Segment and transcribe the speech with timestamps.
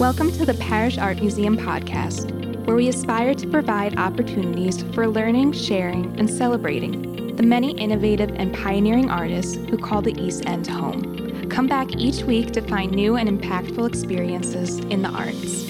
[0.00, 2.30] Welcome to the Parrish Art Museum podcast,
[2.64, 8.54] where we aspire to provide opportunities for learning, sharing, and celebrating the many innovative and
[8.54, 11.50] pioneering artists who call the East End home.
[11.50, 15.66] Come back each week to find new and impactful experiences in the arts.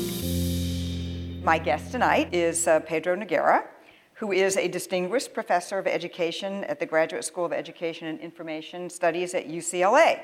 [1.42, 3.64] My guest tonight is uh, Pedro Noguera,
[4.14, 8.90] who is a distinguished professor of education at the Graduate School of Education and Information
[8.90, 10.20] Studies at UCLA.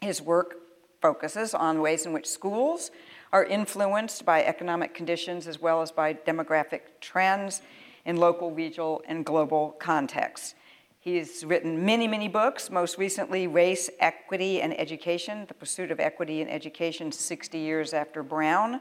[0.00, 0.65] His work
[1.00, 2.90] focuses on ways in which schools
[3.32, 7.62] are influenced by economic conditions as well as by demographic trends
[8.04, 10.54] in local, regional, and global contexts.
[10.98, 16.40] He's written many, many books, most recently, Race, Equity, and Education The Pursuit of Equity
[16.40, 18.80] in Education 60 Years After Brown.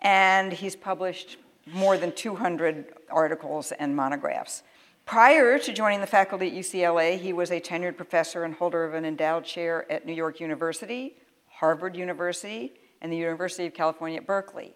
[0.00, 1.36] And he's published
[1.72, 4.64] more than 200 articles and monographs.
[5.06, 8.94] Prior to joining the faculty at UCLA, he was a tenured professor and holder of
[8.94, 11.14] an endowed chair at New York University,
[11.54, 14.74] Harvard University, and the University of California at Berkeley.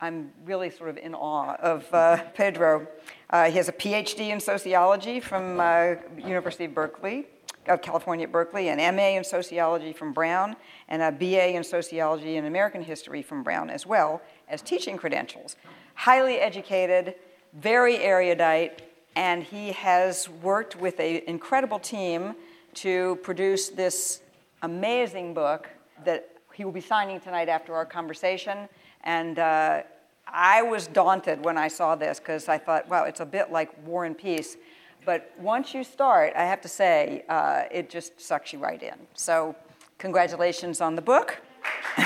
[0.00, 2.86] I'm really sort of in awe of uh, Pedro.
[3.30, 7.26] Uh, he has a PhD in sociology from uh, University of Berkeley,
[7.66, 10.56] of California at Berkeley, an MA in sociology from Brown,
[10.88, 15.56] and a BA in sociology and American history from Brown, as well as teaching credentials.
[15.94, 17.14] Highly educated,
[17.54, 18.82] very erudite,
[19.16, 22.34] and he has worked with an incredible team
[22.74, 24.22] to produce this
[24.62, 25.68] amazing book
[26.04, 28.68] that he will be signing tonight after our conversation.
[29.04, 29.82] And uh,
[30.26, 33.70] I was daunted when I saw this because I thought, wow, it's a bit like
[33.86, 34.56] War and Peace.
[35.04, 38.94] But once you start, I have to say, uh, it just sucks you right in.
[39.14, 39.56] So,
[39.98, 41.38] congratulations on the book.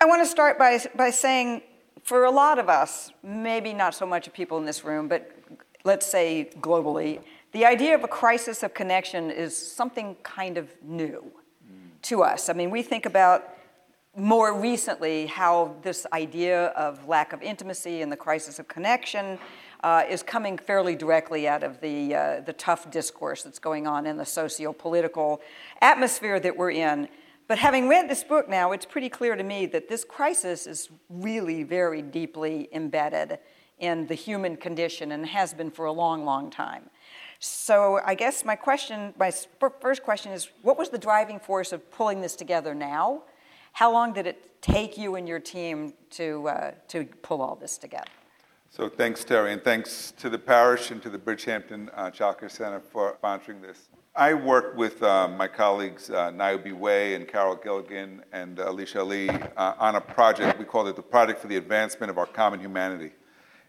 [0.00, 1.62] I want to start by, by saying,
[2.02, 5.30] for a lot of us, maybe not so much of people in this room, but
[5.84, 11.22] let's say globally, the idea of a crisis of connection is something kind of new
[12.02, 12.48] to us.
[12.48, 13.50] I mean, we think about
[14.16, 19.38] more recently how this idea of lack of intimacy and the crisis of connection
[19.82, 24.06] uh, is coming fairly directly out of the, uh, the tough discourse that's going on
[24.06, 25.42] in the socio political
[25.82, 27.08] atmosphere that we're in.
[27.46, 30.88] But having read this book now, it's pretty clear to me that this crisis is
[31.10, 33.38] really very deeply embedded
[33.78, 36.88] in the human condition and has been for a long, long time.
[37.40, 39.32] So I guess my question, my
[39.80, 43.22] first question is, what was the driving force of pulling this together now?
[43.72, 47.76] How long did it take you and your team to, uh, to pull all this
[47.76, 48.06] together?
[48.70, 52.80] So thanks, Terrie, and thanks to the Parrish and to the Bridgehampton uh, Childcare Center
[52.80, 53.88] for sponsoring this.
[54.16, 59.00] I worked with uh, my colleagues uh, Niobe Way and Carol Gilligan and uh, Alisha
[59.00, 60.58] Ali uh, on a project.
[60.58, 63.10] We called it the Project for the Advancement of Our Common Humanity.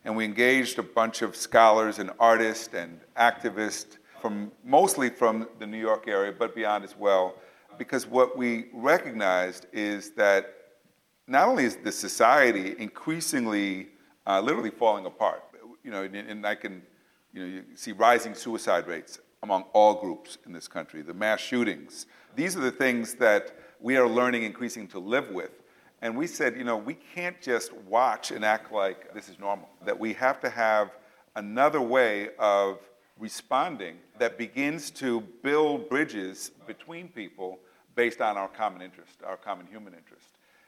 [0.06, 5.66] And we engaged a bunch of scholars and artists and activists from mostly from the
[5.66, 7.36] New York area, but beyond as well,
[7.78, 10.54] because what we recognized is that
[11.28, 13.88] not only is the society increasingly
[14.28, 15.44] uh, literally falling apart,
[15.84, 16.84] you know, and, and I can,
[17.34, 21.40] you know, you see rising suicide rates among all groups in this country, the mass
[21.40, 22.06] shootings.
[22.36, 25.52] These are the things that we are learning increasingly to live with.
[26.06, 29.68] And we said, you know, we can't just watch and act like this is normal,
[29.86, 30.92] that we have to have
[31.36, 32.78] another way of
[33.18, 37.58] responding that begins to build bridges between people
[37.96, 40.28] based on our common interest, our common human interest.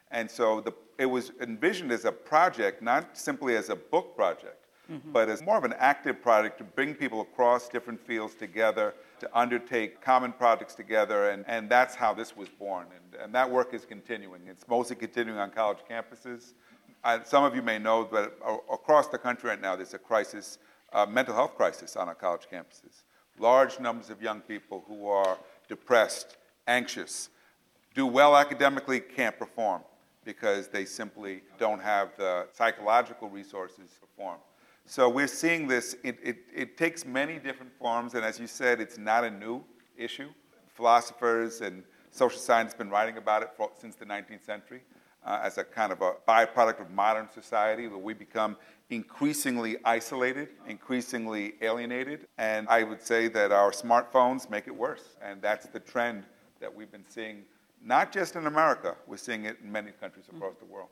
[0.09, 4.65] And so the, it was envisioned as a project, not simply as a book project,
[4.91, 5.11] mm-hmm.
[5.11, 9.29] but as more of an active project to bring people across different fields together, to
[9.37, 12.85] undertake common projects together, and, and that's how this was born.
[12.95, 14.41] And, and that work is continuing.
[14.47, 16.53] It's mostly continuing on college campuses.
[17.03, 18.33] Uh, some of you may know that
[18.71, 20.57] across the country right now, there's a crisis,
[20.93, 23.03] a mental health crisis on our college campuses.
[23.39, 25.37] Large numbers of young people who are
[25.69, 27.29] depressed, anxious,
[27.93, 29.81] do well academically, can't perform
[30.23, 34.37] because they simply don't have the psychological resources to perform.
[34.89, 38.79] So we're seeing this, it, it, it, takes many different forms, and as you said,
[38.79, 39.61] it's not a new
[39.97, 40.29] issue.
[40.69, 44.81] Philosophers and social scientists have been writing about it for, since the 19th century
[45.25, 48.55] uh, as a kind of a byproduct of modern society where we become
[48.89, 55.41] increasingly isolated, increasingly alienated, and I would say that our smartphones make it worse, and
[55.41, 56.23] that's the trend
[56.61, 57.43] that we've been seeing,
[57.83, 60.87] not just in America, we're seeing it in many countries across the world.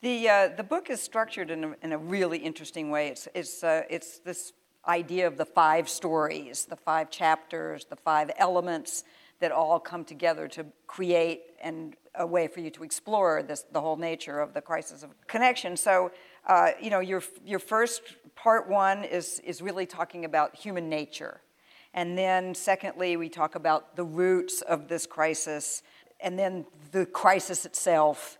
[0.00, 3.08] The, uh, the book is structured in a, in a really interesting way.
[3.08, 4.52] It's, it's, uh, it's this
[4.86, 9.02] idea of the five stories, the five chapters, the five elements
[9.40, 13.80] that all come together to create and a way for you to explore this, the
[13.80, 15.76] whole nature of the crisis of connection.
[15.76, 16.12] So,
[16.46, 18.02] uh, you know, your, your first
[18.36, 21.40] part one is, is really talking about human nature
[21.94, 25.82] And then, secondly, we talk about the roots of this crisis,
[26.20, 28.38] and then the crisis itself.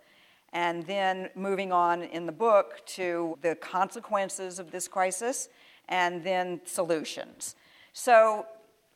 [0.53, 5.49] And then moving on in the book to the consequences of this crisis
[5.89, 7.55] and then solutions.
[7.93, 8.47] So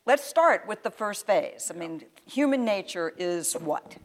[0.06, 1.70] let's start with the first phase.
[1.74, 3.96] I mean, human nature is what?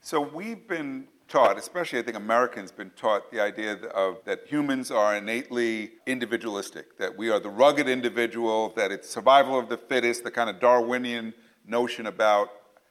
[0.00, 4.90] So we've been taught, especially I think Americans, been taught the idea of that humans
[4.90, 10.24] are innately individualistic, that we are the rugged individual, that it's survival of the fittest,
[10.24, 11.32] the kind of Darwinian
[11.66, 12.48] notion about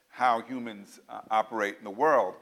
[0.09, 2.35] how humans uh, operate in the world.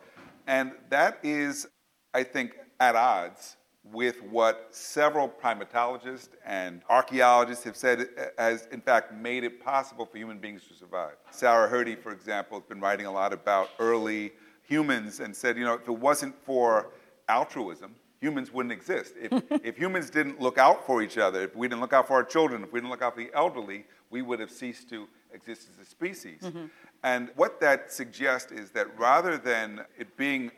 [0.47, 1.67] And that is,
[2.13, 8.07] I think, at odds with what several primatologists and archaeologists have said
[8.37, 11.15] has, in fact, made it possible for human beings to survive.
[11.31, 14.33] Sarah Hrdy, for example, has been writing a lot about early
[14.63, 16.91] humans and said, you know, if it wasn't for
[17.29, 19.13] altruism, humans wouldn't exist.
[19.17, 19.31] If,
[19.63, 22.23] if humans didn't look out for each other, if we didn't look out for our
[22.23, 25.67] children, if we didn't look out for the elderly, we would have ceased to exist
[25.71, 26.41] as a species.
[26.41, 26.65] Mm-hmm.
[27.07, 30.51] And what that suggests is that rather than it being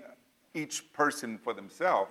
[0.55, 2.09] each person for themselves,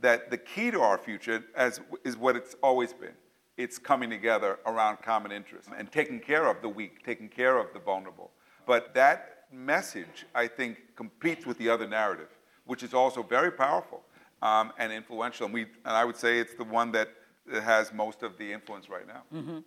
[0.00, 3.14] that the key to our future as, is what it's always been.
[3.56, 7.72] It's coming together around common interests and taking care of the weak, taking care of
[7.74, 8.32] the vulnerable.
[8.66, 12.30] But that message, I think, competes with the other narrative,
[12.64, 14.02] which is also very powerful
[14.42, 15.44] um, and influential.
[15.44, 17.10] And, we, and I would say it's the one that
[17.52, 19.22] has most of the influence right now.
[19.32, 19.58] Mm-hmm.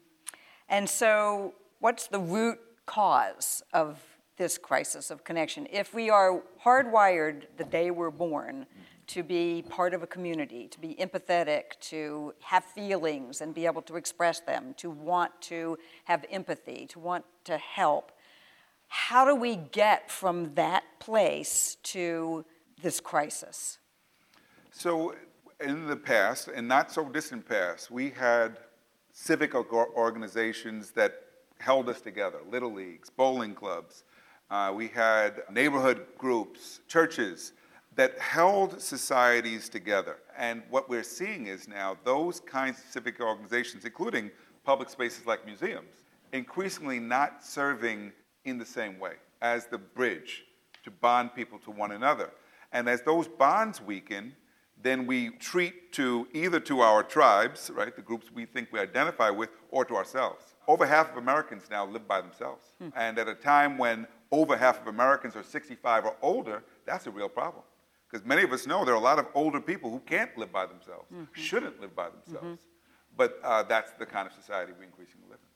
[0.68, 2.60] And so, what's the root
[2.90, 4.00] cause of
[4.38, 5.68] this crisis of connection?
[5.72, 8.66] If we are hardwired the day we're born
[9.06, 13.84] to be part of a community, to be empathetic, to have feelings and be able
[13.84, 18.12] to express them, to want to have empathy, to want to help,
[18.88, 22.44] how do we get from that place to
[22.82, 23.78] this crisis?
[24.72, 25.14] So,
[25.60, 28.58] in the past, and not so distant past, we had
[29.12, 31.29] civic organizations that
[31.60, 34.04] held us together little leagues, bowling clubs.
[34.50, 37.54] Uh, we had neighborhood groups, churches
[37.96, 40.18] that held societies together.
[40.38, 44.32] And what we're seeing is now those kinds of civic organizations, including
[44.64, 46.04] public spaces like museums,
[46.34, 48.12] increasingly not serving
[48.46, 50.46] in the same way as the bridge
[50.84, 52.32] to bond people to one another.
[52.72, 54.34] And as those bonds weaken,
[54.82, 59.30] then we treat to either to our tribes, right, the groups we think we identify
[59.30, 60.56] with, or to ourselves.
[60.70, 62.64] Over half of Americans now live by themselves.
[62.78, 62.90] Hmm.
[62.96, 67.12] And at a time when over half of Americans are 65 or older, that's a
[67.12, 67.64] real problem.
[68.08, 70.52] Because many of us know there are a lot of older people who can't live
[70.52, 71.24] by themselves, mm-hmm.
[71.34, 72.60] shouldn't live by themselves.
[72.62, 73.18] Mm-hmm.
[73.18, 75.50] But uh, that's the kind of society we increasingly live in.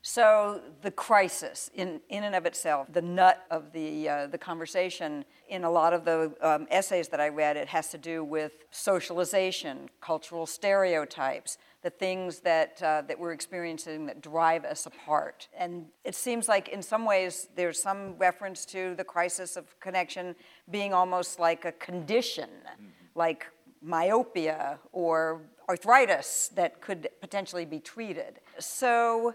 [0.00, 5.26] So the crisis in, in and of itself, the nut of the, uh, the conversation
[5.50, 8.52] in a lot of the um, essays that I read, it has to do with
[8.70, 15.46] socialization, cultural stereotypes, the things that, uh, that we're experiencing that drive us apart.
[15.56, 20.34] And it seems like in some ways there's some reference to the crisis of connection
[20.68, 22.86] being almost like a condition, mm-hmm.
[23.14, 23.46] like
[23.80, 28.40] myopia or arthritis that could potentially be treated.
[28.58, 29.34] So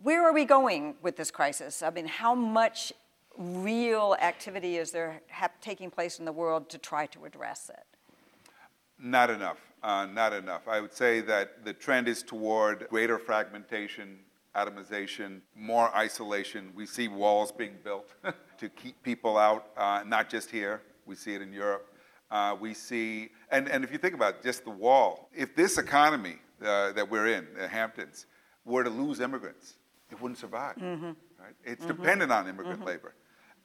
[0.00, 1.82] where are we going with this crisis?
[1.82, 2.92] I mean, how much
[3.36, 5.20] real activity is there
[5.60, 7.84] taking place in the world to try to address it?
[9.02, 9.58] Not enough.
[9.82, 10.68] Uh, not enough.
[10.68, 14.20] I would say that the trend is toward greater fragmentation,
[14.54, 16.70] atomization, more isolation.
[16.74, 18.14] We see walls being built
[18.58, 20.82] to keep people out, uh, not just here.
[21.04, 21.92] We see it in Europe.
[22.30, 26.36] Uh, we see, and, and if you think about just the wall, if this economy
[26.64, 28.26] uh, that we're in, the Hamptons,
[28.64, 29.74] were to lose immigrants,
[30.12, 30.76] it wouldn't survive.
[30.76, 31.06] Mm-hmm.
[31.06, 31.54] Right?
[31.64, 31.96] It's mm-hmm.
[31.96, 32.88] dependent on immigrant mm-hmm.
[32.88, 33.14] labor.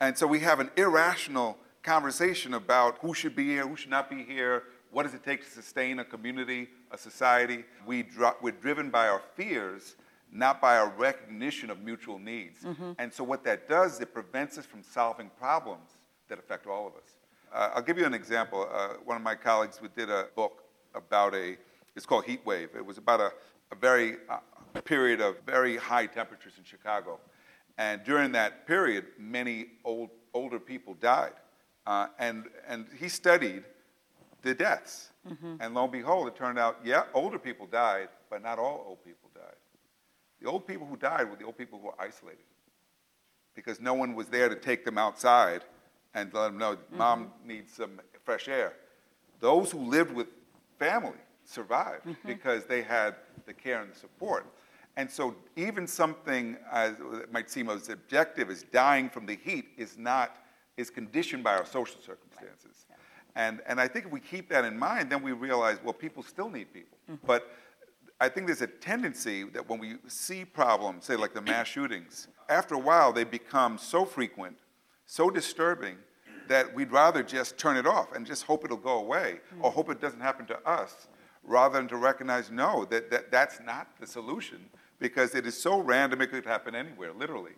[0.02, 4.10] And so we have an irrational conversation about who should be here, who should not
[4.10, 7.66] be here, what does it take to sustain a community, a society.
[7.86, 9.96] We dro- we're driven by our fears,
[10.32, 12.64] not by our recognition of mutual needs.
[12.64, 12.92] Mm-hmm.
[13.00, 15.90] And so what that does, it prevents us from solving problems
[16.30, 17.18] that affect all of us.
[17.54, 18.68] Uh, I'll give you an example.
[18.72, 20.64] Uh, one of my colleagues did a book
[20.96, 21.58] about a,
[21.96, 22.70] it's called Heat Wave.
[22.76, 23.32] It was about a,
[23.72, 24.40] a very uh,
[24.82, 27.20] period of very high temperatures in Chicago.
[27.78, 31.34] And during that period, many old, older people died.
[31.86, 33.64] Uh, and, and he studied
[34.42, 35.12] the deaths.
[35.28, 35.56] Mm-hmm.
[35.60, 39.04] And lo and behold, it turned out, yeah, older people died, but not all old
[39.04, 39.56] people died.
[40.42, 42.46] The old people who died were the old people who were isolated
[43.56, 45.64] because no one was there to take them outside
[46.14, 46.98] and let them know mm-hmm.
[46.98, 48.74] mom needs some fresh air.
[49.40, 50.28] Those who lived with
[50.80, 52.28] family survived mm-hmm.
[52.28, 53.16] because they had
[53.46, 54.46] the care and the support.
[54.96, 59.68] And so, even something as, that might seem as objective as dying from the heat
[59.78, 60.38] is not
[60.76, 62.86] is conditioned by our social circumstances.
[63.38, 66.24] And, and I think if we keep that in mind, then we realize, well, people
[66.24, 66.98] still need people.
[67.10, 67.26] Mm-hmm.
[67.28, 67.52] But
[68.20, 72.28] I think there's a tendency that when we see problems, say like the mass shootings,
[72.50, 74.58] after a while they become so frequent,
[75.06, 75.98] so disturbing,
[76.48, 79.92] that we'd rather just turn it off and just hope it'll go away or hope
[79.92, 81.08] it doesn't happen to us
[81.44, 84.66] rather than to recognize no, that, that that's not the solution
[85.00, 87.52] because it is so random it could happen anywhere, literally.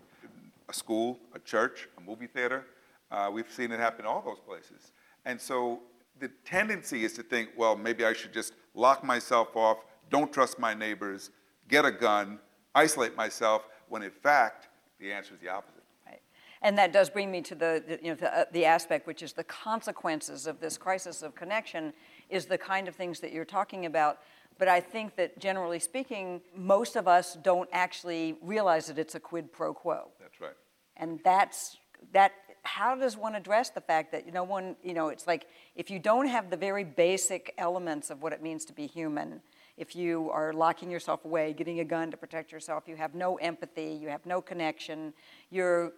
[0.67, 2.65] A school, a church, a movie theater.
[3.11, 4.91] Uh, we've seen it happen in all those places.
[5.25, 5.81] And so
[6.19, 9.77] the tendency is to think, well, maybe I should just lock myself off,
[10.09, 11.29] don't trust my neighbors,
[11.67, 12.39] get a gun,
[12.75, 14.67] isolate myself, when in fact,
[14.99, 15.83] the answer is the opposite.
[16.05, 16.21] Right.
[16.61, 19.23] And that does bring me to the, the you know, the, uh, the aspect which
[19.23, 21.93] is the consequences of this crisis of connection
[22.29, 24.19] is the kind of things that you're talking about.
[24.57, 29.19] But I think that generally speaking, most of us don't actually realize that it's a
[29.19, 30.09] quid pro quo.
[30.19, 30.55] That's right.
[30.97, 31.77] And that's
[32.11, 35.89] that how does one address the fact that no one, you know, it's like if
[35.89, 39.41] you don't have the very basic elements of what it means to be human,
[39.77, 43.37] if you are locking yourself away, getting a gun to protect yourself, you have no
[43.37, 45.13] empathy, you have no connection,
[45.49, 45.93] you're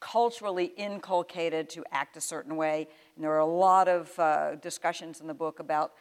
[0.00, 2.88] culturally inculcated to act a certain way.
[3.14, 5.92] And there are a lot of uh, discussions in the book about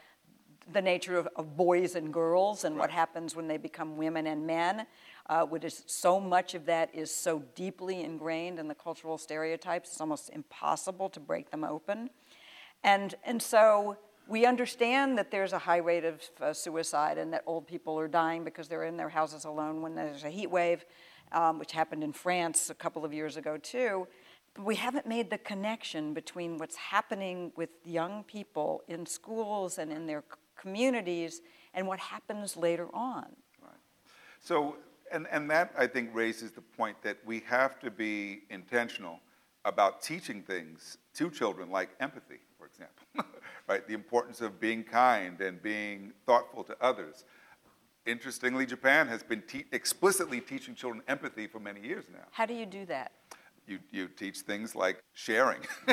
[0.72, 2.82] the nature of, of boys and girls and right.
[2.82, 4.86] what happens when they become women and men.
[5.30, 9.90] Uh, which is so much of that is so deeply ingrained in the cultural stereotypes,
[9.90, 12.10] it's almost impossible to break them open.
[12.82, 17.44] And, and so we understand that there's a high rate of uh, suicide and that
[17.46, 20.86] old people are dying because they're in their houses alone when there's a heat wave,
[21.32, 24.08] um, which happened in France a couple of years ago too.
[24.54, 29.92] But we haven't made the connection between what's happening with young people in schools and
[29.92, 30.24] in their
[30.56, 31.42] communities
[31.74, 33.26] and what happens later on.
[33.62, 33.72] Right.
[34.40, 34.76] So,
[35.12, 39.20] and, and that I think raises the point that we have to be intentional
[39.66, 43.06] about teaching things to children like empathy, for example,
[43.68, 43.86] right?
[43.88, 47.26] The importance of being kind and being thoughtful to others.
[48.06, 52.24] Interestingly, Japan has been te- explicitly teaching children empathy for many years now.
[52.32, 53.12] How do you do that?
[53.68, 55.60] You, you teach things like sharing.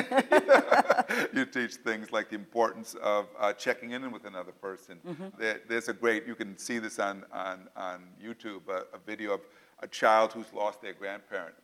[1.33, 4.97] you teach things like the importance of uh, checking in with another person.
[5.05, 5.25] Mm-hmm.
[5.37, 9.33] There, there's a great, you can see this on, on, on YouTube, a, a, video
[9.33, 9.41] of
[9.79, 11.55] a child who's lost their grandparent.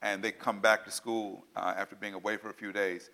[0.00, 3.10] And they come back to school uh, after being away for a few days.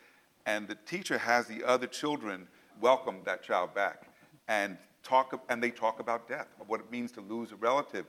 [0.46, 2.46] And the teacher has the other children
[2.80, 4.08] welcome that child back
[4.46, 8.06] and talk, and they talk about death, what it means to lose a relative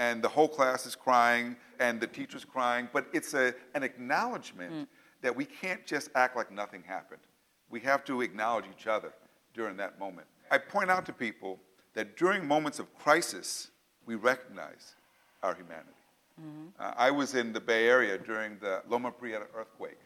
[0.00, 4.72] and the whole class is crying and the teacher's crying, but it's a, an acknowledgement
[4.72, 4.86] mm.
[5.20, 7.20] that we can't just act like nothing happened.
[7.68, 9.12] We have to acknowledge each other
[9.52, 10.26] during that moment.
[10.50, 11.60] I point out to people
[11.92, 13.70] that during moments of crisis,
[14.06, 14.94] we recognize
[15.42, 15.90] our humanity.
[16.40, 16.82] Mm-hmm.
[16.82, 19.98] Uh, I was in the Bay Area during the Loma Prieta earthquake.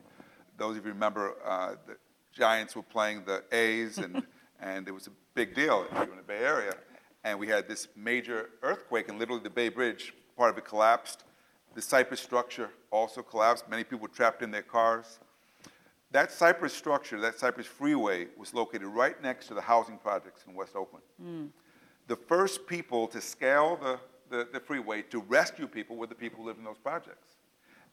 [0.58, 1.96] Those of you remember uh, the
[2.32, 4.26] Giants were playing the A's, and,
[4.60, 6.74] and it was a big deal if you were in the Bay Area
[7.24, 11.24] and we had this major earthquake, and literally the Bay Bridge, part of it collapsed.
[11.74, 13.68] The Cypress structure also collapsed.
[13.68, 15.18] Many people were trapped in their cars.
[16.12, 20.54] That Cypress structure, that Cypress freeway, was located right next to the housing projects in
[20.54, 21.04] West Oakland.
[21.20, 21.48] Mm.
[22.06, 23.98] The first people to scale the,
[24.30, 27.36] the, the freeway to rescue people were the people who lived in those projects.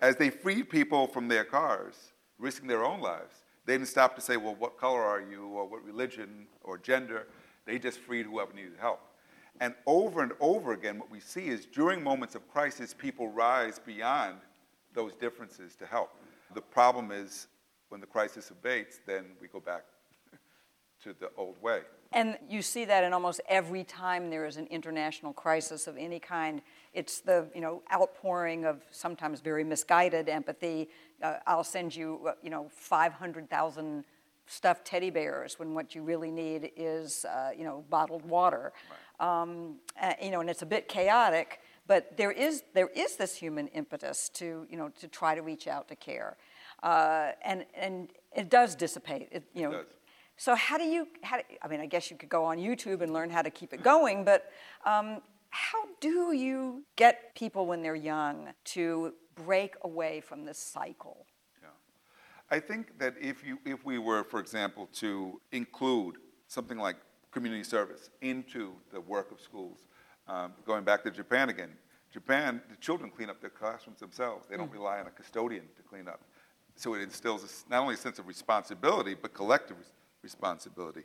[0.02, 1.96] As they freed people from their cars,
[2.38, 3.34] risking their own lives,
[3.66, 7.28] they didn't stop to say, well, what color are you, or what religion, or gender.
[7.66, 9.00] They just freed whoever needed help.
[9.60, 13.80] And over and over again, what we see is during moments of crisis, people rise
[13.80, 14.38] beyond
[14.94, 16.12] those differences to help.
[16.56, 17.48] The problem is
[17.90, 19.84] when the crisis abates, then we go back
[21.04, 21.82] to the old way.
[22.14, 26.20] And you see that in almost every time there is an international crisis of any
[26.20, 26.62] kind.
[26.94, 30.90] It's the you know outpouring of sometimes very misguided empathy.
[31.24, 34.04] Uh, I'll send you uh, you know 500,000
[34.46, 38.74] stuffed teddy bears when what you really need is uh, you know bottled water.
[38.90, 38.98] Right.
[39.22, 43.36] Um, uh, you know, and it's a bit chaotic, but there is, there is this
[43.36, 46.38] human impetus to, you know, to try to reach out to care.
[46.84, 49.72] Uh, and, and it does dissipate, it, you know.
[49.78, 49.88] It
[50.42, 53.02] so how do you, how do, I mean, I guess you could go on YouTube
[53.02, 54.52] and learn how to keep it going, but
[54.86, 61.28] um, how do you get people when they're young to break away from this cycle?
[61.62, 61.68] Yeah.
[62.50, 66.16] I think that if, you, if we were, for example, to include
[66.48, 66.96] something like
[67.32, 69.80] community service into the work of schools.
[70.28, 71.72] Um, going back to Japan again,
[72.12, 74.46] Japan, the children clean up their classrooms themselves.
[74.50, 74.74] They don't mm.
[74.74, 76.22] rely on a custodian to clean up.
[76.76, 81.04] So it instills a, not only a sense of responsibility, but collective res- responsibility.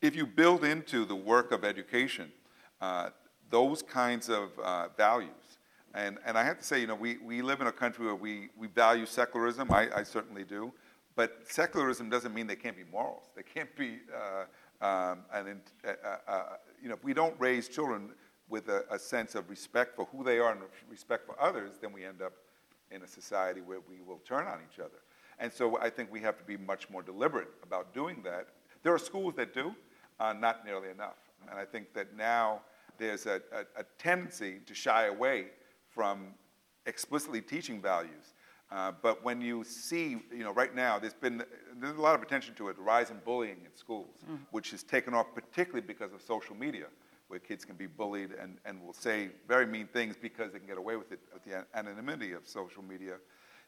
[0.00, 2.32] If you build into the work of education
[2.80, 3.10] uh,
[3.50, 5.58] those kinds of uh, values,
[5.94, 8.14] and, and I have to say, you know, we, we live in a country where
[8.14, 10.72] we, we value secularism, I, I certainly do,
[11.14, 13.24] but secularism doesn't mean they can't be morals.
[13.36, 14.44] They can't be uh,
[14.82, 16.42] Um, and in, uh, uh, uh,
[16.82, 18.10] you know, if we don't raise children
[18.48, 20.60] with a, a, sense of respect for who they are and
[20.90, 22.32] respect for others, then we end up
[22.90, 24.98] in a society where we will turn on each other.
[25.38, 28.48] And so I think we have to be much more deliberate about doing that.
[28.82, 29.72] There are schools that do,
[30.18, 31.16] uh, not nearly enough.
[31.48, 32.62] And I think that now
[32.98, 35.46] there's a, a, a tendency to shy away
[35.88, 36.34] from
[36.86, 38.34] explicitly teaching values.
[38.72, 41.44] Uh, but when you see, you know, right now there's been
[41.78, 44.38] there's a lot of attention to it, the rise in bullying in schools, mm.
[44.50, 46.86] which has taken off particularly because of social media,
[47.28, 50.66] where kids can be bullied and, and will say very mean things because they can
[50.66, 53.16] get away with it with the anonymity of social media.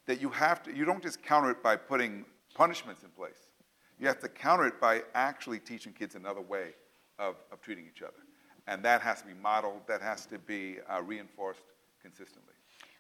[0.07, 3.51] That you have to, you don't just counter it by putting punishments in place.
[3.99, 6.71] You have to counter it by actually teaching kids another way
[7.19, 8.23] of, of treating each other.
[8.67, 11.65] And that has to be modeled, that has to be uh, reinforced
[12.01, 12.54] consistently.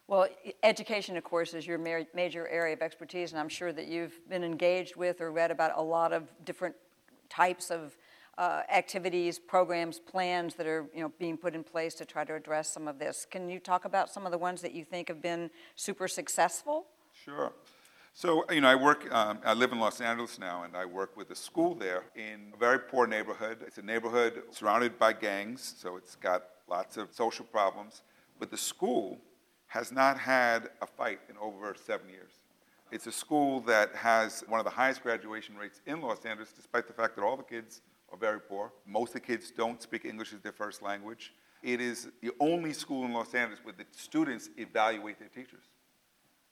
[0.07, 0.29] Well,
[0.63, 4.45] education, of course, is your major area of expertise, and I'm sure that you've been
[4.45, 6.75] engaged with or read about a lot of different
[7.31, 7.97] types of
[8.37, 12.35] uh, activities, programs, plans that are you know, being put in place to try to
[12.35, 13.27] address some of this.
[13.31, 16.87] Can you talk about some of the ones that you think have been super successful?
[17.25, 17.53] Sure.
[18.13, 21.17] So, you know, I work, um, I live in Los Angeles now, and I work
[21.17, 23.59] with a school there in a very poor neighborhood.
[23.67, 28.03] It's a neighborhood surrounded by gangs, so it's got lots of social problems.
[28.39, 29.19] But the school
[29.75, 32.31] has not had a fight in over seven years.
[32.93, 36.87] It's a school that has one of the highest graduation rates in Los Angeles, despite
[36.87, 37.81] the fact that all the kids
[38.13, 38.73] are very poor.
[38.87, 41.35] Most of the kids don't speak English as their first language.
[41.65, 45.65] It is the only school in Los Angeles where the students evaluate their teachers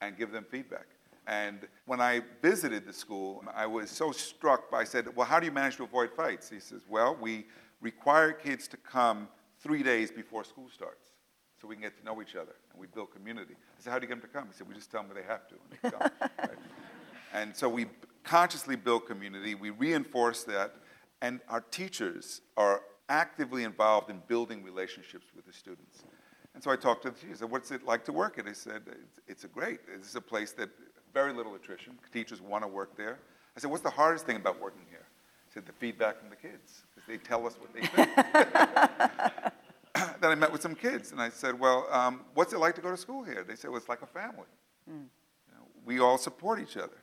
[0.01, 0.87] and give them feedback.
[1.29, 5.39] And when I visited the school, I was so struck by, I said, well, how
[5.39, 6.51] do you manage to avoid fights?
[6.51, 7.47] He says, well, we
[7.81, 9.29] require kids to come
[9.61, 11.12] three days before school starts
[11.63, 13.55] so we can get to know each other and we build community.
[13.55, 14.49] I said, how do you get them to come?
[14.49, 15.55] He said, we just tell them they have to.
[15.55, 16.59] And, they come, right?
[17.33, 17.87] and so we
[18.25, 20.75] consciously build community, we reinforce that,
[21.21, 26.03] and our teachers are actively involved in building relationships with the students.
[26.55, 27.39] And so I talked to the teachers.
[27.39, 28.45] I said, what's it like to work at?
[28.45, 29.87] They said, it's, it's a great.
[29.87, 30.69] This is a place that
[31.15, 31.97] very little attrition.
[32.13, 33.19] Teachers want to work there.
[33.57, 35.07] I said, what's the hardest thing about working here?
[35.47, 38.09] He said, the feedback from the kids, because they tell us what they think.
[40.23, 42.81] then I met with some kids and I said, Well, um, what's it like to
[42.81, 43.45] go to school here?
[43.47, 44.47] They said, Well, it's like a family.
[44.89, 45.07] Mm.
[45.49, 47.03] You know, we all support each other.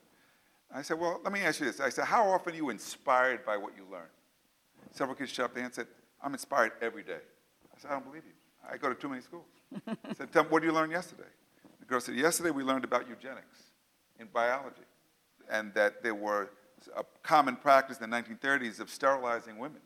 [0.74, 1.80] I said, Well, let me ask you this.
[1.80, 4.08] I said, How often are you inspired by what you learn?
[4.92, 5.88] Several kids shut up their and said,
[6.24, 7.22] I'm inspired every day.
[7.76, 8.34] I said, I don't believe you.
[8.70, 9.46] I go to too many schools.
[9.88, 11.24] I said, Tell me, what did you learn yesterday?
[11.80, 13.64] The girl said, Yesterday we learned about eugenics
[14.20, 14.76] in biology
[15.50, 16.52] and that there were
[16.96, 19.82] a common practice in the 1930s of sterilizing women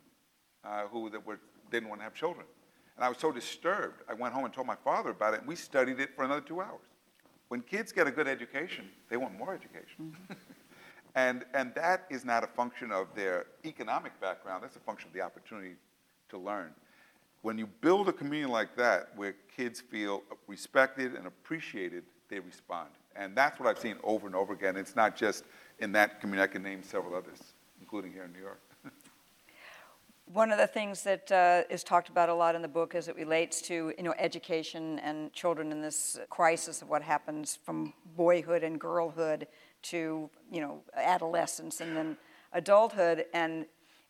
[0.64, 1.40] uh, who that were,
[1.72, 2.46] didn't want to have children.
[2.96, 5.48] And I was so disturbed, I went home and told my father about it, and
[5.48, 6.82] we studied it for another two hours.
[7.48, 9.88] When kids get a good education, they want more education.
[10.02, 10.34] Mm-hmm.
[11.16, 15.14] and, and that is not a function of their economic background, that's a function of
[15.14, 15.76] the opportunity
[16.30, 16.72] to learn.
[17.42, 22.90] When you build a community like that, where kids feel respected and appreciated, they respond.
[23.16, 24.76] And that's what I've seen over and over again.
[24.78, 25.44] It's not just
[25.80, 27.40] in that community, I can name several others,
[27.82, 28.62] including here in New York.
[30.34, 33.08] One of the things that uh, is talked about a lot in the book as
[33.08, 37.94] it relates to you know education and children in this crisis of what happens from
[38.16, 39.46] boyhood and girlhood
[39.84, 42.18] to you know adolescence and then
[42.52, 43.26] adulthood.
[43.36, 43.68] And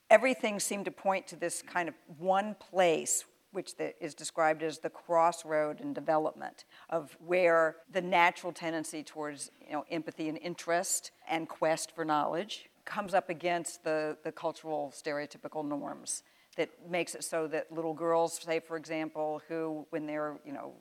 [0.10, 4.80] everything seemed to point to this kind of one place which the, is described as
[4.80, 11.12] the crossroad in development of where the natural tendency towards you know, empathy and interest
[11.28, 16.24] and quest for knowledge comes up against the, the cultural stereotypical norms
[16.56, 20.74] that makes it so that little girls, say for example, who when they're you know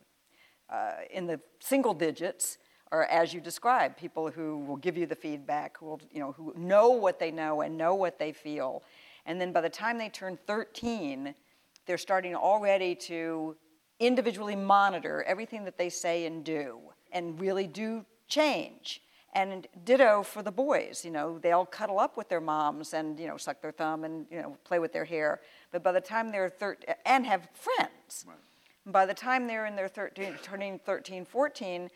[0.70, 2.58] uh, in the single digits,
[2.90, 6.32] are as you described, people who will give you the feedback, who will you know
[6.32, 8.82] who know what they know and know what they feel,
[9.26, 11.34] and then by the time they turn 13,
[11.86, 13.56] they're starting already to
[13.98, 16.78] individually monitor everything that they say and do,
[17.12, 19.00] and really do change.
[19.34, 23.18] And ditto for the boys, you know, they all cuddle up with their moms and,
[23.18, 25.40] you know, suck their thumb and, you know, play with their hair.
[25.70, 28.36] But by the time they're 13, and have friends, right.
[28.84, 31.88] by the time they're in their 13, turning 13, 14,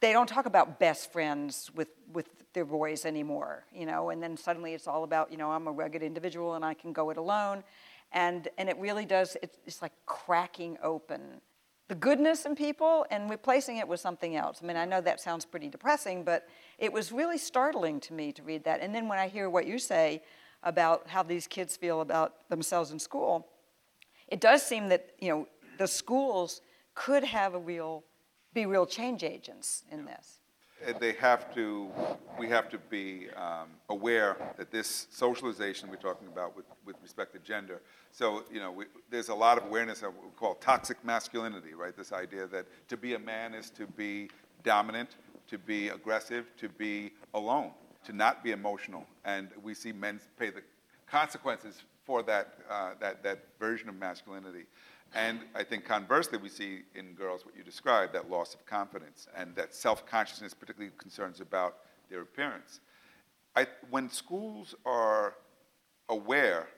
[0.00, 4.36] they don't talk about best friends with, with their boys anymore, you know, and then
[4.36, 7.16] suddenly it's all about, you know, I'm a rugged individual and I can go it
[7.16, 7.64] alone.
[8.12, 11.40] And, and it really does, it's, it's like cracking open
[11.92, 14.60] the goodness in people and replacing it with something else.
[14.62, 18.32] I mean, I know that sounds pretty depressing, but it was really startling to me
[18.32, 18.80] to read that.
[18.80, 20.22] And then when I hear what you say
[20.62, 23.46] about how these kids feel about themselves in school,
[24.26, 26.62] it does seem that, you know, the schools
[26.94, 28.04] could have a real,
[28.54, 30.38] be real change agents in this.
[30.86, 31.88] Uh, they have to,
[32.38, 37.32] we have to be um, aware that this socialization we're talking about with, with respect
[37.34, 37.80] to gender,
[38.12, 41.72] so, you know, we, there's a lot of awareness of what we call toxic masculinity,
[41.74, 41.96] right?
[41.96, 44.28] This idea that to be a man is to be
[44.62, 45.16] dominant,
[45.48, 47.70] to be aggressive, to be alone,
[48.04, 49.06] to not be emotional.
[49.24, 50.62] And we see men pay the
[51.06, 54.64] consequences for that, uh, that, that version of masculinity.
[55.14, 59.28] And I think conversely, we see in girls what you described that loss of confidence
[59.36, 62.80] and that self consciousness, particularly concerns about their appearance.
[63.54, 65.34] I, when schools are
[66.08, 66.68] aware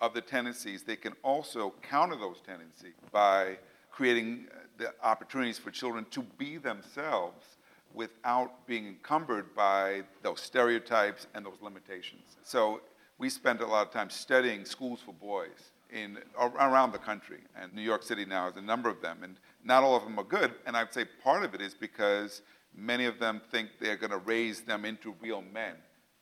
[0.00, 3.56] of the tendencies, they can also counter those tendencies by
[3.90, 7.56] creating uh, the opportunities for children to be themselves
[7.94, 12.36] without being encumbered by those stereotypes and those limitations.
[12.42, 12.82] So
[13.16, 17.72] we spend a lot of time studying schools for boys in around the country, and
[17.74, 20.24] New York City now has a number of them, and not all of them are
[20.24, 20.52] good.
[20.66, 22.42] And I'd say part of it is because
[22.74, 25.74] many of them think they're going to raise them into real men,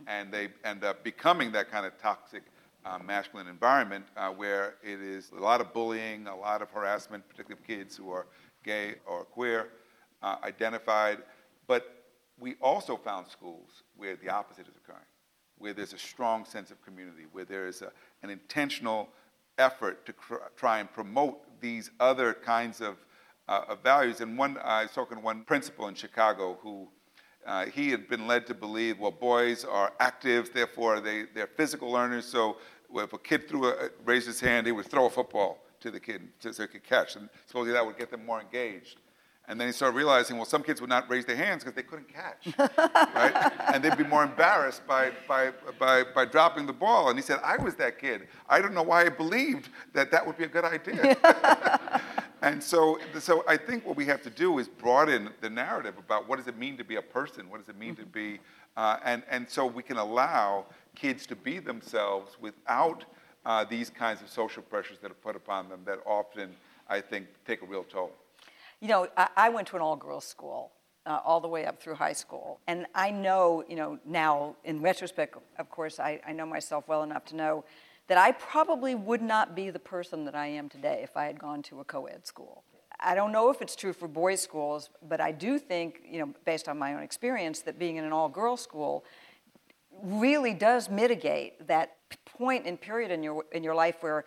[0.06, 2.42] and they end up becoming that kind of toxic
[2.84, 7.26] uh, masculine environment uh, where it is a lot of bullying, a lot of harassment,
[7.28, 8.26] particularly of kids who are
[8.62, 9.68] gay or queer
[10.22, 11.18] uh, identified.
[11.66, 12.04] But
[12.38, 15.06] we also found schools where the opposite is occurring,
[15.58, 17.90] where there's a strong sense of community, where there is a,
[18.22, 19.08] an intentional
[19.58, 20.14] effort to
[20.56, 22.96] try and promote these other kinds of,
[23.48, 24.20] uh, of values.
[24.20, 26.88] And one, I was talking to one principal in Chicago who
[27.46, 31.90] uh, he had been led to believe, well, boys are active, therefore they, they're physical
[31.90, 32.56] learners, so
[32.94, 36.00] if a kid threw a, raised his hand, he would throw a football to the
[36.00, 37.16] kid so he could catch.
[37.16, 38.98] And supposedly that would get them more engaged.
[39.46, 41.82] And then he started realizing, well, some kids would not raise their hands because they
[41.82, 42.48] couldn't catch,
[43.14, 43.52] right?
[43.74, 47.10] And they'd be more embarrassed by, by, by, by dropping the ball.
[47.10, 48.26] And he said, I was that kid.
[48.48, 51.18] I don't know why I believed that that would be a good idea.
[52.42, 56.26] and so, so I think what we have to do is broaden the narrative about
[56.26, 57.50] what does it mean to be a person?
[57.50, 58.40] What does it mean to be,
[58.78, 63.04] uh, and, and so we can allow kids to be themselves without
[63.44, 66.56] uh, these kinds of social pressures that are put upon them that often,
[66.88, 68.12] I think, take a real toll.
[68.80, 70.72] You know, I, I went to an all girls school.
[71.06, 72.60] Uh, all the way up through high school.
[72.66, 77.02] And I know, you know, now in retrospect, of course, I, I know myself well
[77.02, 77.66] enough to know
[78.08, 81.38] that I probably would not be the person that I am today if I had
[81.38, 82.64] gone to a co ed school.
[83.00, 86.32] I don't know if it's true for boys' schools, but I do think, you know,
[86.46, 89.04] based on my own experience, that being in an all girls school
[90.02, 94.24] really does mitigate that point and period in your, in your life where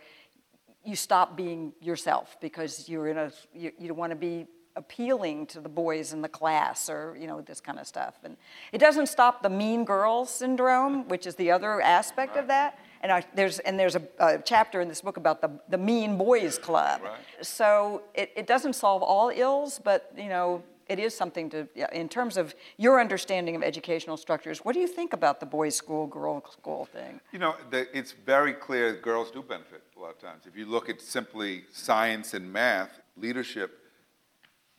[0.88, 4.48] you stop being yourself because you're in a, you, you want to be
[4.78, 8.38] appealing to the boys in the class or you know this kind of stuff and
[8.72, 12.42] it doesn't stop the mean girl syndrome which is the other aspect right.
[12.42, 15.50] of that and I, there's and there's a, a, chapter in this book about the,
[15.68, 17.18] the mean boys club right.
[17.42, 22.10] so it, it doesn't solve all ills but you know it is something to, in
[22.10, 26.08] terms of your understanding of educational structures, what do you think about the boys' school,
[26.08, 27.20] girls' school thing?
[27.32, 30.46] You know, the, it's very clear girls do benefit a lot of times.
[30.46, 33.80] If you look at simply science and math, leadership,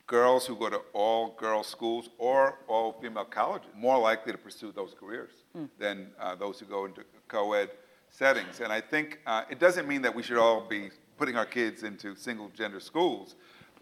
[0.06, 4.72] girls who go to all girls schools or all female colleges more likely to pursue
[4.72, 5.68] those careers mm.
[5.78, 7.70] than uh, those who go into co ed
[8.10, 8.60] settings.
[8.60, 11.82] And I think uh, it doesn't mean that we should all be putting our kids
[11.82, 13.34] into single gender schools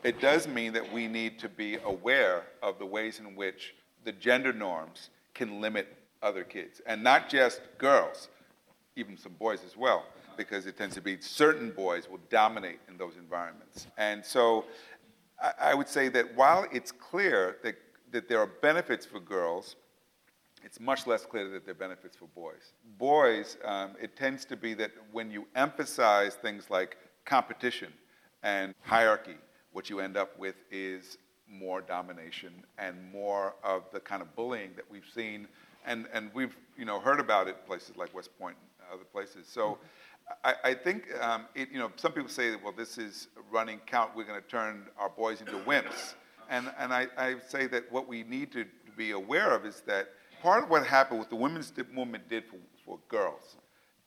[0.07, 4.13] it does mean that we need to be aware of the ways in which the
[4.13, 8.29] gender norms can limit other kids, and not just girls,
[8.95, 10.05] even some boys as well,
[10.37, 13.89] because it tends to be certain boys will dominate in those environments.
[13.99, 14.67] And so
[15.43, 17.75] I, I would say that while it's clear that,
[18.13, 19.75] that there are benefits for girls,
[20.63, 22.75] it's much less clear that there are benefits for boys.
[22.97, 27.93] Boys, um, it tends to be that when you emphasize things like competition
[28.45, 29.35] and hierarchy
[29.77, 34.71] what you end up with is more domination and more of the kind of bullying
[34.75, 35.47] that we've seen
[35.85, 39.47] and, and we've you know heard about it places like West Point and other places.
[39.47, 39.77] So
[40.43, 43.79] I, I think um, it, you know some people say that well this is running
[43.85, 44.13] count.
[44.17, 46.15] We're going to turn our boys into wimps,
[46.49, 48.65] and and I, I say that what we need to
[48.97, 50.09] be aware of is that
[50.41, 53.57] part of what happened with the women's movement did for, for girls.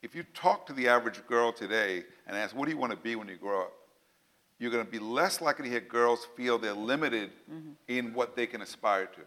[0.01, 2.97] If you talk to the average girl today and ask, what do you want to
[2.97, 3.73] be when you grow up?
[4.59, 7.71] You're going to be less likely to hear girls feel they're limited mm-hmm.
[7.87, 9.21] in what they can aspire to.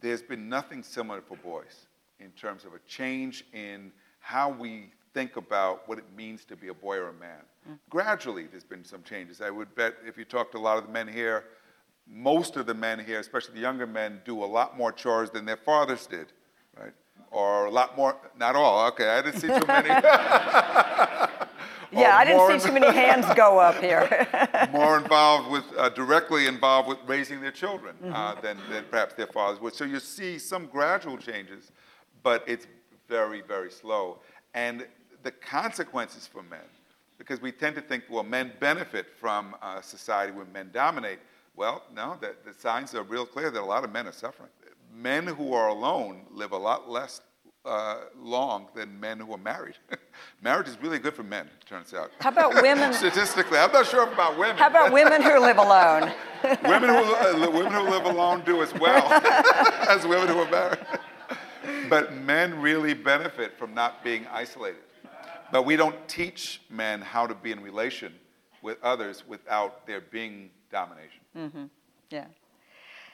[0.00, 1.86] There's been nothing similar for boys
[2.20, 3.90] in terms of a change in
[4.20, 7.40] how we think about what it means to be a boy or a man.
[7.64, 7.74] Mm-hmm.
[7.88, 9.40] Gradually, there's been some changes.
[9.40, 11.44] I would bet if you talk to a lot of the men here,
[12.06, 15.44] most of the men here, especially the younger men, do a lot more chores than
[15.44, 16.26] their fathers did,
[16.78, 16.92] right?
[17.30, 19.88] Or a lot more, not all, okay, I didn't see too many.
[21.92, 24.28] Yeah, I didn't see too many hands go up here.
[24.72, 28.42] more involved with, uh, directly involved with raising their children uh, Mm-hmm.
[28.42, 29.70] than, than perhaps their fathers were.
[29.70, 31.72] So you see some gradual changes,
[32.22, 32.66] but it's
[33.08, 34.18] very, very slow.
[34.54, 34.86] And
[35.22, 36.60] the consequences for men,
[37.18, 41.18] because we tend to think, well, men benefit from a society where men dominate.
[41.56, 44.48] Well, no, the, the signs are real clear that a lot of men are suffering.
[44.94, 47.20] Men who are alone live a lot less
[47.66, 49.74] uh, long than men who are married.
[50.42, 52.10] Marriage is really good for men, it turns out.
[52.20, 52.92] How about women?
[53.04, 54.56] Statistically, I'm not sure about women.
[54.56, 56.12] How about women who live alone?
[56.64, 59.12] women who uh, women who live alone do as well
[59.88, 60.78] as women who are married.
[61.88, 64.82] But men really benefit from not being isolated.
[65.52, 68.14] But we don't teach men how to be in relation
[68.62, 71.20] with others without there being domination.
[71.36, 71.64] Mm-hmm.
[72.10, 72.26] Yeah.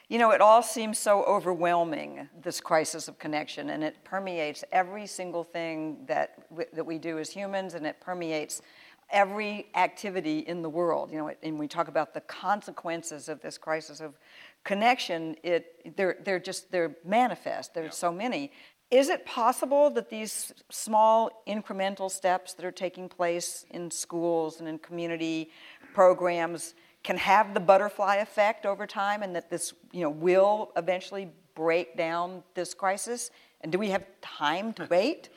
[0.09, 5.05] You know, it all seems so overwhelming, this crisis of connection, and it permeates every
[5.05, 8.61] single thing that, w- that we do as humans, and it permeates
[9.09, 11.11] every activity in the world.
[11.11, 14.17] You know, and we talk about the consequences of this crisis of
[14.63, 17.73] connection, it, they're, they're just, they're manifest.
[17.73, 18.51] There's so many.
[18.89, 24.69] Is it possible that these small incremental steps that are taking place in schools and
[24.69, 25.51] in community
[25.93, 26.75] programs
[27.07, 31.95] can have the butterfly effect over time and that this you know, will eventually break
[31.95, 33.31] down this crisis?
[33.61, 35.29] And do we have time to wait?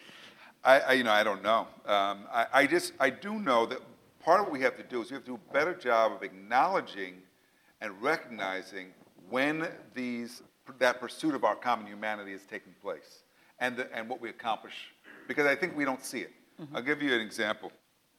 [0.64, 1.68] I, I you know I don't know.
[1.86, 3.78] Um, I, I just I do know that
[4.18, 6.10] part of what we have to do is we have to do a better job
[6.10, 7.22] of acknowledging
[7.80, 8.88] and recognizing
[9.30, 10.42] when these
[10.80, 13.22] that pursuit of our common humanity is taking place
[13.60, 14.74] and the, and what we accomplish
[15.28, 16.32] because I think we don't see it.
[16.74, 17.70] I'll give you an example.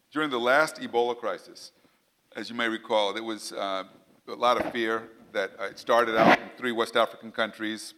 [0.09, 1.73] During the last Ebola crisis,
[2.35, 3.83] as you may recall, there was uh,
[4.27, 7.93] a lot of fear that uh, it started out in three West African countries.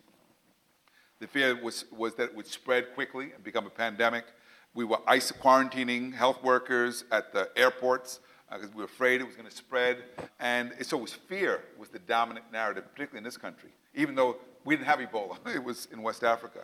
[1.19, 4.25] The fear was, was that it would spread quickly and become a pandemic.
[4.73, 8.19] We were ice quarantining health workers at the airports
[8.51, 10.03] because we were afraid it was going to spread.
[10.39, 14.37] And so it was fear was the dominant narrative, particularly in this country, even though
[14.65, 15.37] we didn't have Ebola.
[15.55, 16.61] It was in West Africa.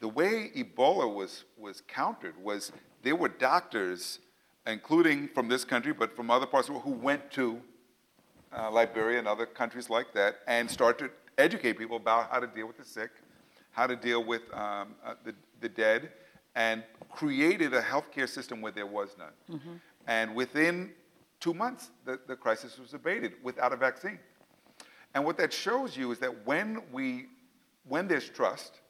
[0.00, 4.18] The way Ebola was, was countered was there were doctors,
[4.70, 7.60] including from this country, but from other parts of the world, who went to
[8.56, 12.46] uh, Liberia and other countries like that and start to educate people about how to
[12.46, 13.10] deal with the sick,
[13.72, 16.10] how to deal with um, uh, the, the dead,
[16.54, 19.60] and created a healthcare system where there was none.
[20.06, 20.90] And within
[21.38, 24.18] two months, the, the crisis was abated without a vaccine.
[25.14, 27.26] And what that shows you is that when, we,
[27.88, 28.80] when there's trust,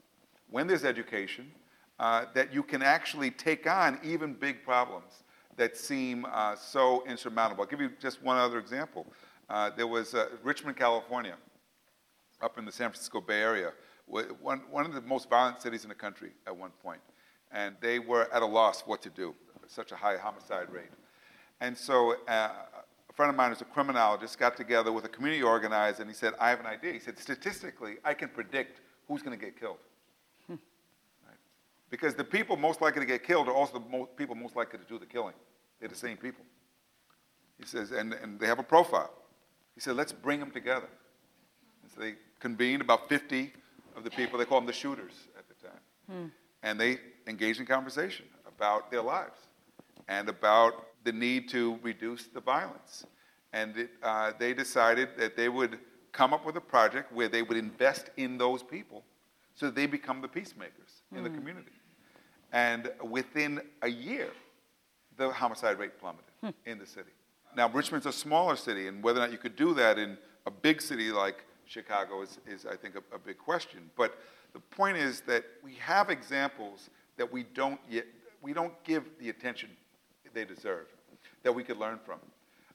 [0.51, 1.51] when there's education,
[1.99, 5.23] uh, that you can actually take on even big problems
[5.57, 7.63] that seem uh, so insurmountable.
[7.63, 9.07] I'll give you just one other example.
[9.49, 11.35] Uh, there was uh, Richmond, California,
[12.41, 13.73] up in the San Francisco Bay Area,
[14.07, 17.01] one, one of the most violent cities in the country at one point.
[17.53, 19.35] And they were at a loss what to do,
[19.67, 20.91] such a high homicide rate.
[21.61, 22.51] And so uh,
[23.09, 26.15] a friend of mine who's a criminologist got together with a community organizer and he
[26.15, 26.93] said, I have an idea.
[26.93, 29.79] He said, statistically, I can predict who's going to get killed.
[31.91, 34.79] Because the people most likely to get killed are also the mo- people most likely
[34.79, 35.35] to do the killing.
[35.81, 36.45] They're the same people.
[37.59, 39.13] He says, and, and they have a profile.
[39.75, 40.89] He said, let's bring them together.
[41.83, 43.53] And so they convened about 50
[43.97, 46.33] of the people, they call them the shooters at the time.
[46.63, 49.39] And they engaged in conversation about their lives
[50.09, 50.75] and about
[51.05, 53.05] the need to reduce the violence.
[53.53, 55.79] And it, uh, they decided that they would
[56.13, 59.05] come up with a project where they would invest in those people
[59.55, 61.73] so that they become the peacemakers in the community.
[62.53, 64.31] And within a year,
[65.17, 67.11] the homicide rate plummeted in the city.
[67.57, 70.51] Now, Richmond's a smaller city, and whether or not you could do that in a
[70.51, 73.91] big city like Chicago is, is I think, a, a big question.
[73.97, 74.19] But
[74.53, 78.07] the point is that we have examples that we don't yet,
[78.43, 79.71] we don't give the attention
[80.33, 80.87] they deserve,
[81.43, 82.19] that we could learn from.